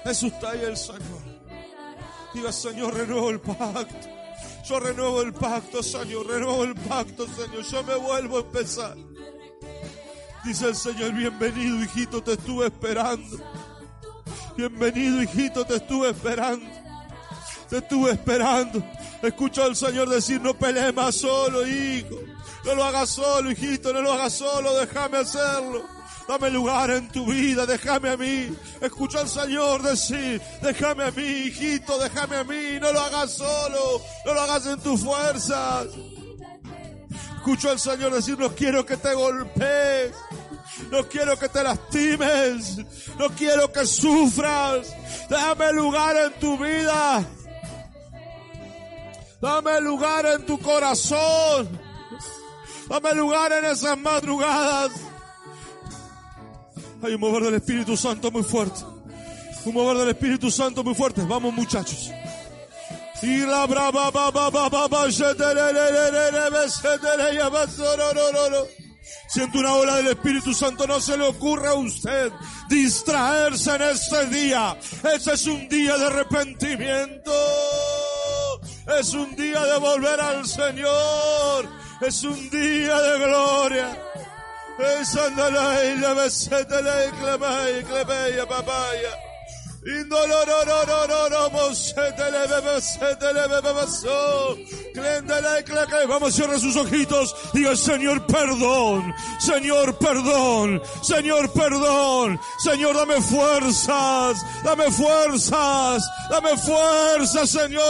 [0.05, 1.37] Es usted y el Señor.
[2.33, 4.09] Diga, Señor, renuevo el pacto.
[4.67, 7.63] Yo renuevo el pacto, Señor, renuevo el pacto, Señor.
[7.63, 8.97] Yo me vuelvo a empezar.
[10.43, 13.37] Dice el Señor, bienvenido, hijito, te estuve esperando.
[14.57, 16.65] Bienvenido, hijito, te estuve esperando.
[17.69, 18.83] Te estuve esperando.
[19.21, 22.15] Escucho al Señor decir, no pelees más solo, hijo.
[22.65, 25.85] No lo hagas solo, hijito, no lo hagas solo, déjame hacerlo.
[26.27, 28.53] Dame lugar en tu vida, déjame a mí.
[28.81, 32.79] Escucha al Señor decir, déjame a mí, hijito, déjame a mí.
[32.81, 35.87] No lo hagas solo, no lo hagas en tus fuerzas.
[37.37, 40.11] Escucho al Señor decir, no quiero que te golpees.
[40.91, 42.77] No quiero que te lastimes.
[43.17, 44.93] No quiero que sufras.
[45.29, 47.25] Dame lugar en tu vida.
[49.41, 51.79] Dame lugar en tu corazón.
[52.89, 54.91] Dame lugar en esas madrugadas.
[57.03, 58.79] Hay un mover del Espíritu Santo muy fuerte.
[59.65, 61.21] Un mover del Espíritu Santo muy fuerte.
[61.23, 62.11] Vamos muchachos.
[63.21, 63.41] Y
[69.29, 72.31] Siento una ola del Espíritu Santo, no se le ocurra a usted
[72.69, 74.77] distraerse en este día.
[75.15, 77.31] Ese es un día de arrepentimiento.
[78.87, 81.67] Es un día de volver al Señor.
[82.01, 84.01] Es un día de gloria.
[84.79, 87.05] Es andalay, la besete, la
[88.47, 89.26] papaya.
[96.07, 97.35] Vamos, cierra sus ojitos.
[97.53, 99.13] Diga, Señor, perdón.
[99.39, 100.81] Señor, perdón.
[101.01, 102.39] Señor, perdón.
[102.59, 104.37] Señor, dame fuerzas.
[104.63, 106.09] Dame fuerzas.
[106.29, 107.83] Dame fuerzas, Señor.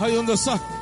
[0.00, 0.73] Ahí donde está.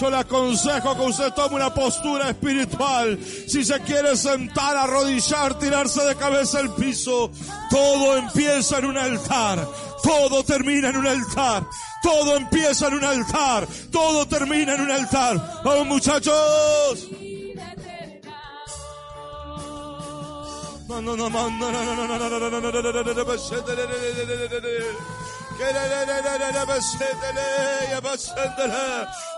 [0.00, 3.18] Yo le aconsejo que usted tome una postura espiritual.
[3.46, 7.30] Si se quiere sentar, arrodillar, tirarse de cabeza al piso,
[7.70, 9.66] todo empieza en un altar.
[10.02, 11.64] Todo termina en un altar.
[12.02, 13.68] Todo empieza en un altar.
[13.90, 15.62] Todo termina en un altar.
[15.64, 17.08] Vamos muchachos.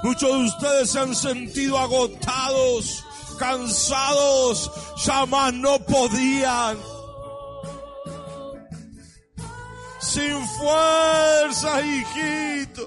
[0.02, 3.04] Muchos de ustedes se han sentido agotados,
[3.38, 4.70] cansados,
[5.04, 6.78] ya más no podían.
[10.00, 12.86] Sin fuerza, hijito.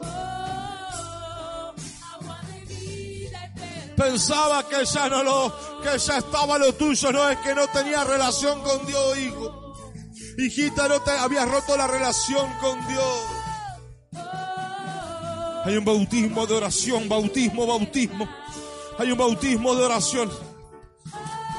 [3.97, 5.53] Pensaba que ya no lo,
[5.84, 9.59] que ya estaba lo tuyo, no es que no tenía relación con Dios, hijo.
[10.40, 13.20] Hijita, no te habías roto la relación con Dios.
[15.66, 18.30] Hay un bautismo de oración, bautismo, bautismo.
[18.98, 20.30] Hay un bautismo de oración.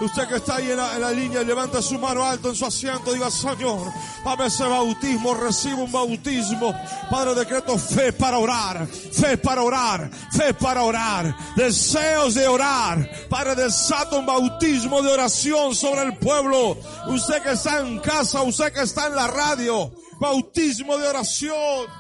[0.00, 3.30] Usted que está ahí en la, línea, levanta su mano alto en su asiento, diga,
[3.30, 3.92] Señor,
[4.24, 6.74] dame ese bautismo, recibo un bautismo.
[7.10, 13.10] Padre, decreto fe para orar, fe para orar, fe para orar, deseos de orar.
[13.28, 16.78] Padre, desata un bautismo de oración sobre el pueblo.
[17.06, 21.99] Usted que está en casa, usted que está en la radio, bautismo de oración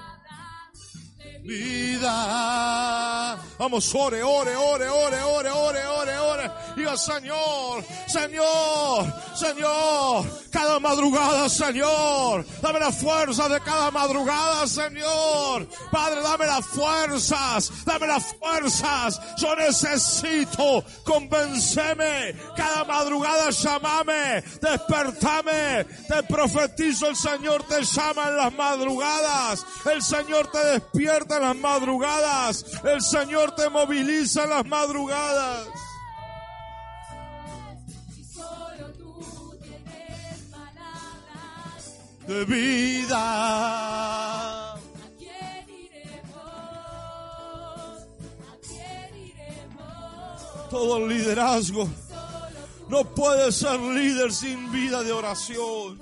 [1.50, 3.36] vida.
[3.58, 6.50] Vamos, ore, ore, ore, ore, ore, ore, ore, ore.
[6.76, 15.66] Diga, Señor, Señor, Señor, cada madrugada, Señor, dame las fuerzas de cada madrugada, Señor.
[15.90, 19.20] Padre, dame las fuerzas, dame las fuerzas.
[19.36, 22.34] Yo necesito, convenceme.
[22.56, 25.84] Cada madrugada llamame, despertame.
[26.08, 29.66] Te profetizo, el Señor te llama en las madrugadas.
[29.84, 32.64] El Señor te despierta las madrugadas.
[32.84, 35.68] El Señor te moviliza en las madrugadas.
[42.26, 43.20] De vida.
[50.70, 51.88] Todo el liderazgo.
[52.88, 56.00] No puedes ser líder sin vida de oración.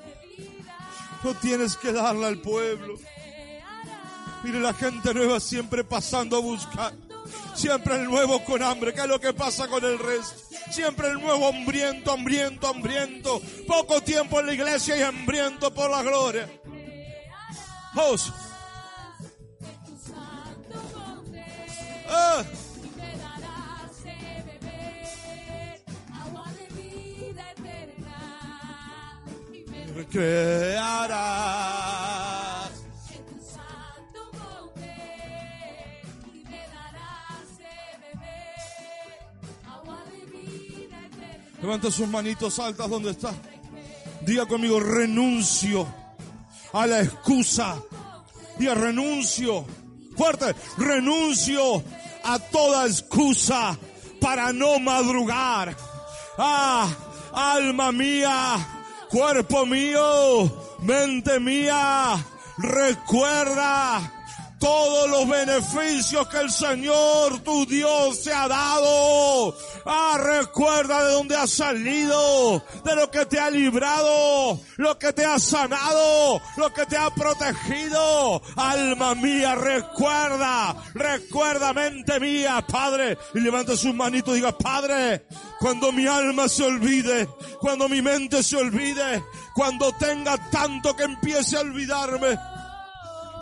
[1.22, 2.94] No tienes que darle al pueblo.
[4.44, 6.92] Mire la gente nueva siempre pasando a buscar.
[7.54, 8.94] Siempre el nuevo con hambre.
[8.94, 10.40] ¿Qué es lo que pasa con el resto?
[10.70, 13.42] Siempre el nuevo hambriento, hambriento, hambriento.
[13.66, 16.48] Poco tiempo en la iglesia y hambriento por la gloria.
[17.94, 18.32] Vos.
[22.08, 22.44] Ah.
[30.10, 32.27] Creará
[41.60, 43.34] Levanta sus manitos altas donde está.
[44.20, 45.86] Diga conmigo, renuncio
[46.72, 47.80] a la excusa.
[48.58, 49.64] Diga, renuncio.
[50.16, 51.82] Fuerte, renuncio
[52.24, 53.76] a toda excusa
[54.20, 55.76] para no madrugar.
[56.36, 56.88] Ah,
[57.32, 58.56] alma mía,
[59.10, 62.16] cuerpo mío, mente mía,
[62.58, 64.17] recuerda
[64.58, 69.56] todos los beneficios que el Señor tu Dios te ha dado.
[69.86, 75.24] Ah, recuerda de dónde has salido, de lo que te ha librado, lo que te
[75.24, 78.42] ha sanado, lo que te ha protegido.
[78.56, 83.18] Alma mía, recuerda, recuerda mente mía, Padre.
[83.34, 85.26] Y levanta sus manitos y diga, Padre,
[85.60, 87.28] cuando mi alma se olvide,
[87.60, 89.22] cuando mi mente se olvide,
[89.54, 92.38] cuando tenga tanto que empiece a olvidarme,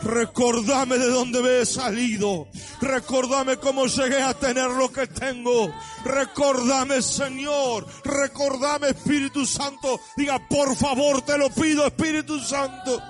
[0.03, 2.49] Recordame de dónde me he salido.
[2.81, 5.73] Recordame cómo llegué a tener lo que tengo.
[6.05, 7.87] Recordame, Señor.
[8.05, 10.01] Recordame, Espíritu Santo.
[10.17, 13.03] Diga, por favor, te lo pido, Espíritu Santo.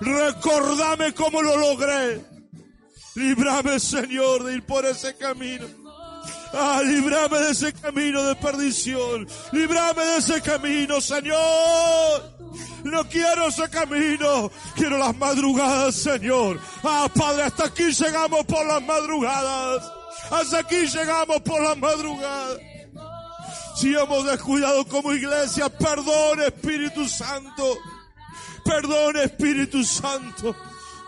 [0.00, 2.24] Recordame cómo lo logré.
[3.14, 5.83] Líbrame, Señor, de ir por ese camino.
[6.56, 9.26] Ah, líbrame de ese camino de perdición.
[9.52, 12.34] Líbrame de ese camino, Señor.
[12.84, 14.50] No quiero ese camino.
[14.76, 16.60] Quiero las madrugadas, Señor.
[16.82, 19.90] Ah, Padre, hasta aquí llegamos por las madrugadas.
[20.30, 22.58] Hasta aquí llegamos por las madrugadas.
[23.74, 27.76] Si hemos descuidado como iglesia, perdón Espíritu Santo.
[28.64, 30.54] Perdón Espíritu Santo.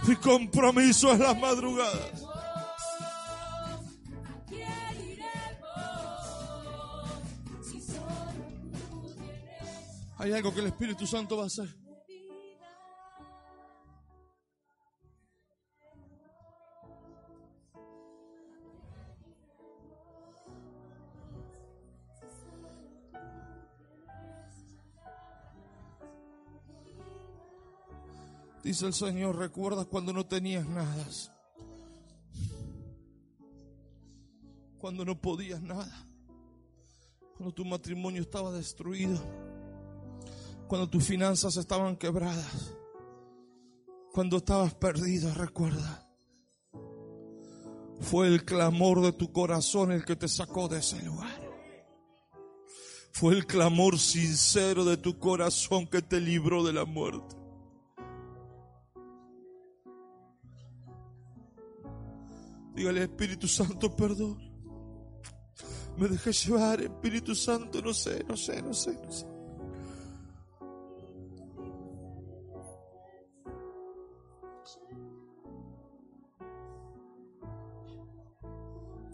[0.08, 2.25] Mi compromiso es las madrugadas.
[10.18, 11.68] Hay algo que el Espíritu Santo va a hacer.
[28.64, 31.06] Dice el Señor, ¿recuerdas cuando no tenías nada?
[34.78, 36.08] Cuando no podías nada.
[37.36, 39.20] Cuando tu matrimonio estaba destruido
[40.66, 42.74] cuando tus finanzas estaban quebradas,
[44.12, 46.02] cuando estabas perdido, recuerda.
[48.00, 51.46] Fue el clamor de tu corazón el que te sacó de ese lugar.
[53.12, 57.36] Fue el clamor sincero de tu corazón que te libró de la muerte.
[62.74, 64.38] Dígale, Espíritu Santo, perdón.
[65.96, 69.35] Me dejé llevar, Espíritu Santo, no sé, no sé, no sé, no sé.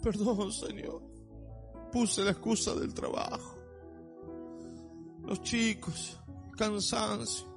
[0.03, 1.01] Perdón, Señor.
[1.91, 3.57] Puse la excusa del trabajo.
[5.25, 6.19] Los chicos,
[6.57, 7.47] cansancio.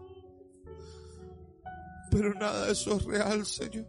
[2.10, 3.86] Pero nada de eso es real, Señor.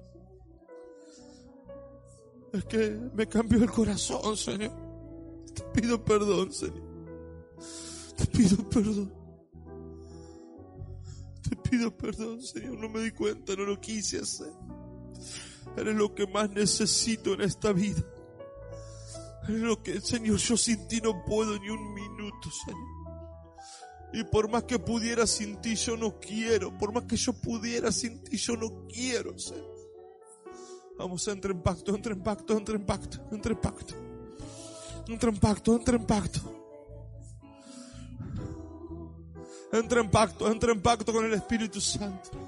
[2.52, 4.72] Es que me cambió el corazón, Señor.
[5.54, 6.84] Te pido perdón, Señor.
[8.16, 9.14] Te pido perdón.
[11.48, 12.80] Te pido perdón, Señor.
[12.80, 14.52] No me di cuenta, no lo quise hacer.
[15.76, 18.04] Eres lo que más necesito en esta vida.
[19.48, 22.98] Lo que, Señor, yo sin ti no puedo ni un minuto, Señor.
[24.14, 26.78] Y por más que pudiera sin ti, yo no quiero.
[26.78, 29.76] Por más que yo pudiera sin ti, yo no quiero, Señor.
[30.98, 33.94] Vamos, entra en pacto, entra en pacto, entra en pacto, entra en pacto.
[35.08, 36.40] Entra en pacto, entra en pacto.
[39.72, 42.47] Entra en pacto, entra en pacto con el Espíritu Santo.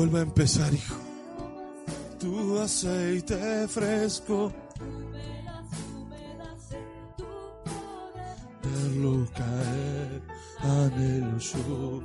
[0.00, 0.96] Vuelve a empezar, hijo.
[2.18, 4.50] Tu aceite fresco.
[8.62, 10.22] Verlo caer,
[10.60, 12.02] anhelo yo.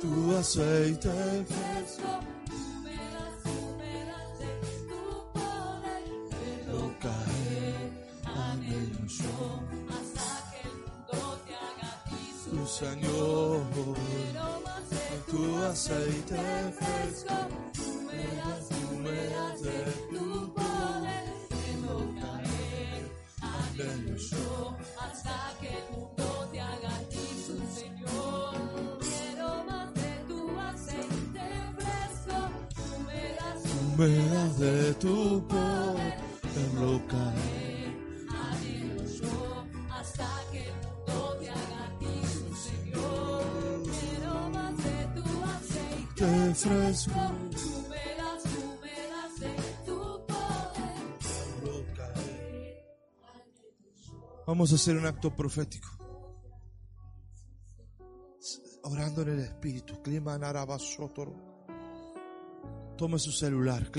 [0.00, 1.85] Tu aceite fresco.
[12.78, 13.62] Señor,
[15.30, 16.36] tu aceite
[16.78, 17.34] fresco,
[17.88, 19.78] húmedas, húmedas de
[20.10, 21.26] tu poder,
[22.20, 23.02] caer,
[23.40, 24.76] anhelo yo.
[25.00, 27.00] hasta que el mundo te haga
[27.46, 28.98] su Señor.
[29.00, 31.46] Quiero más de tu aceite
[31.78, 32.38] fresco,
[32.94, 36.14] húmedas, húmedas de tu poder,
[36.54, 37.00] verlo
[46.16, 47.12] Fresco,
[51.62, 52.86] de caer.
[54.46, 55.88] Vamos a hacer un acto profético.
[58.84, 60.00] Orando en el Espíritu.
[62.96, 63.90] Tome su celular.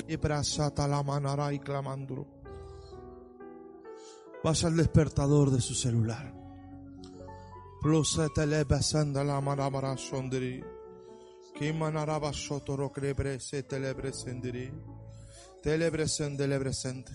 [4.43, 6.33] Vaya al despertador de su celular.
[7.79, 9.23] Plose telebesenda
[11.59, 12.67] la manabara sondri.
[12.69, 14.71] Clima narabasotoro crebrese telebresendri.
[15.61, 17.11] Telebresendelepresente.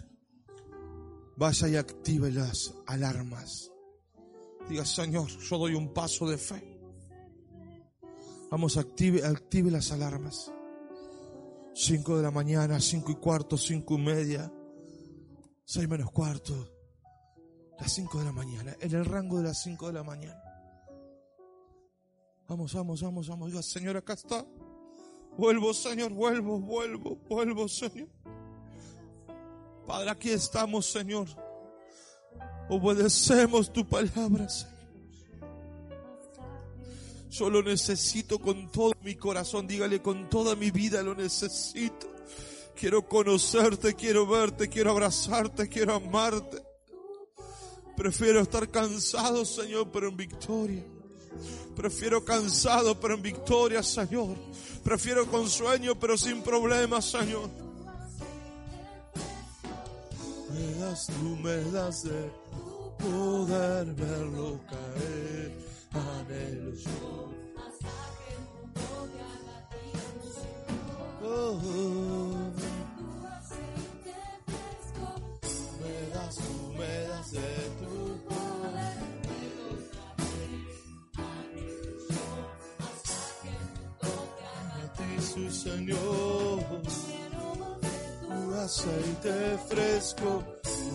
[1.36, 3.70] Vaya y active las alarmas.
[4.68, 6.78] Diga, Señor, yo doy un paso de fe.
[8.50, 10.52] Vamos, active, active las alarmas.
[11.74, 14.52] Cinco de la mañana, cinco y cuarto, cinco y media,
[15.64, 16.68] seis menos cuarto,
[17.80, 20.51] las cinco de la mañana, en el rango de las cinco de la mañana.
[22.48, 23.66] Vamos, vamos, vamos, vamos.
[23.66, 24.44] Señor, acá está.
[25.36, 28.08] Vuelvo, Señor, vuelvo, vuelvo, vuelvo, Señor.
[29.86, 31.28] Padre, aquí estamos, Señor.
[32.68, 34.72] Obedecemos tu palabra, Señor.
[37.30, 39.66] Yo lo necesito con todo mi corazón.
[39.66, 42.12] Dígale, con toda mi vida lo necesito.
[42.74, 46.62] Quiero conocerte, quiero verte, quiero abrazarte, quiero amarte.
[47.96, 50.84] Prefiero estar cansado, Señor, pero en victoria.
[51.76, 54.36] Prefiero cansado, pero en victoria, Señor.
[54.84, 57.48] Prefiero con sueño, pero sin problemas, Señor.
[60.50, 62.30] Me das, tú me das de
[62.98, 65.52] poder verlo caer.
[65.92, 67.32] Anhelo yo.
[71.24, 72.52] Oh, oh.
[75.80, 77.40] Me das, tú me das de
[77.80, 78.11] tu
[85.32, 86.60] Señor,
[88.20, 90.44] tu aceite fresco,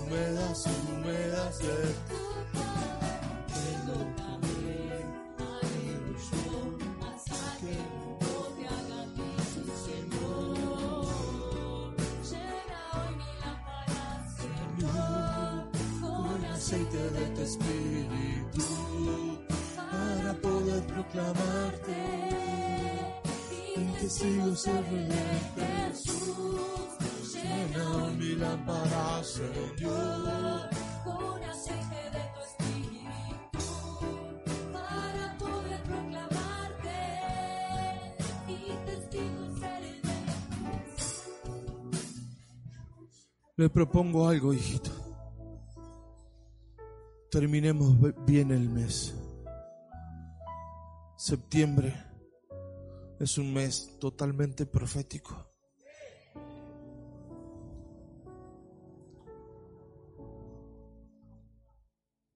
[0.06, 2.22] húmedas y húmedas de tu
[2.54, 3.14] Palabra.
[3.48, 6.38] Que tu camino, aleluya,
[7.16, 9.34] asaje un poco de haga y
[9.90, 11.08] Señor,
[12.30, 13.54] Llena hoy mi la
[14.38, 15.66] Señor,
[16.00, 18.68] con aceite de tu Espíritu
[19.76, 22.47] para poder proclamarte.
[23.99, 25.07] Testigo seré
[25.56, 30.69] Jesús, llena mi lámpara, Señor.
[31.03, 33.65] con aceite de tu espíritu
[34.72, 36.99] para poder proclamarte
[38.48, 40.02] y testigo seré
[43.56, 44.91] Le propongo algo, hijito.
[47.32, 47.95] Terminemos
[48.28, 49.15] bien el mes.
[51.18, 52.07] Septiembre
[53.19, 55.48] es un mes totalmente profético.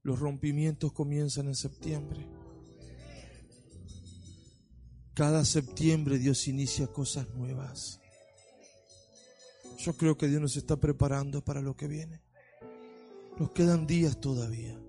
[0.04, 2.28] Los rompimientos comienzan en septiembre.
[5.14, 8.00] Cada septiembre Dios inicia cosas nuevas.
[9.78, 12.24] Yo creo que Dios nos está preparando para lo que viene.
[13.38, 14.80] Nos quedan días todavía.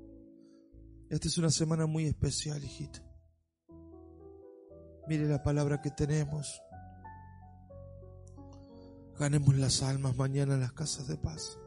[1.10, 3.11] Esta es una semana muy especial, hijito.
[5.08, 6.62] Mire la palabra que tenemos.
[9.18, 11.58] Ganemos las almas mañana en las casas de paz.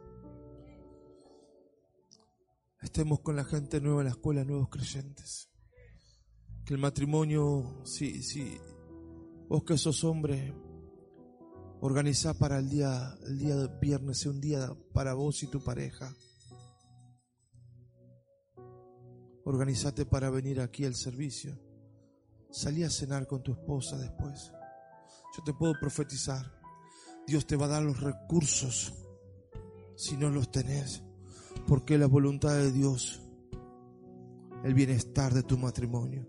[2.82, 5.50] Estemos con la gente nueva en la escuela, nuevos creyentes.
[6.66, 8.60] Que el matrimonio, si, si
[9.48, 10.54] vos que sos hombre,
[11.82, 16.16] Organizá para el día, el día de viernes, un día para vos y tu pareja.
[19.44, 21.60] Organizate para venir aquí al servicio.
[22.52, 24.52] Salí a cenar con tu esposa después.
[25.38, 26.46] Yo te puedo profetizar.
[27.28, 28.94] Dios te va a dar los recursos
[29.96, 31.04] si no los tenés.
[31.68, 33.22] Porque la voluntad de Dios,
[34.64, 36.28] el bienestar de tu matrimonio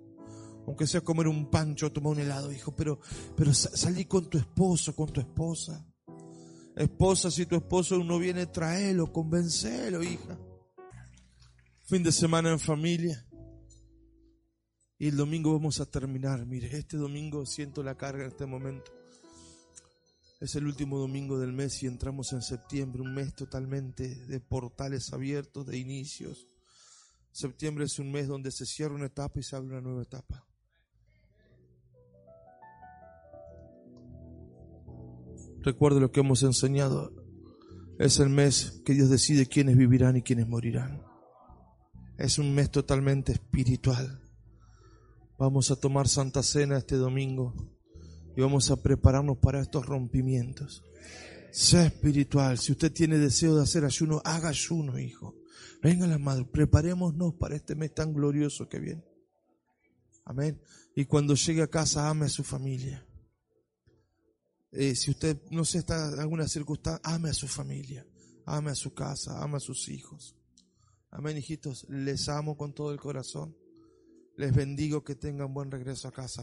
[0.67, 2.99] aunque sea comer un pancho, tomar un helado, hijo, pero,
[3.37, 5.87] pero sa- salí con tu esposo, con tu esposa.
[6.75, 10.37] Esposa, si tu esposo no viene, tráelo, convencelo, hija.
[11.85, 13.25] Fin de semana en familia.
[14.99, 16.47] Y el domingo vamos a terminar.
[16.47, 18.93] Mire, este domingo siento la carga en este momento.
[20.41, 25.13] Es el último domingo del mes y entramos en septiembre, un mes totalmente de portales
[25.13, 26.47] abiertos, de inicios.
[27.33, 30.47] Septiembre es un mes donde se cierra una etapa y se abre una nueva etapa.
[35.63, 37.13] Recuerde lo que hemos enseñado.
[37.99, 41.03] Es el mes que Dios decide quiénes vivirán y quiénes morirán.
[42.19, 44.26] Es un mes totalmente espiritual.
[45.39, 47.55] Vamos a tomar Santa Cena este domingo
[48.35, 50.83] y vamos a prepararnos para estos rompimientos.
[51.53, 52.59] Sea espiritual.
[52.59, 55.35] Si usted tiene deseo de hacer ayuno, haga ayuno, hijo.
[55.83, 59.05] Venga la madre, preparémonos para este mes tan glorioso que viene.
[60.25, 60.59] Amén.
[60.95, 63.07] Y cuando llegue a casa, ame a su familia.
[64.73, 68.07] Eh, si usted no sé, está en alguna circunstancia, ame a su familia,
[68.47, 70.35] ame a su casa, ame a sus hijos.
[71.11, 71.87] Amén, hijitos.
[71.91, 73.55] Les amo con todo el corazón.
[74.37, 76.43] Les bendigo que tengan buen regreso a casa.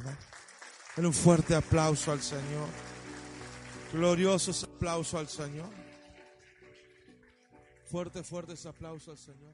[0.96, 2.68] Den un fuerte aplauso al Señor.
[3.92, 5.70] Gloriosos aplauso al Señor.
[7.86, 9.54] Fuerte, fuerte ese aplauso al Señor.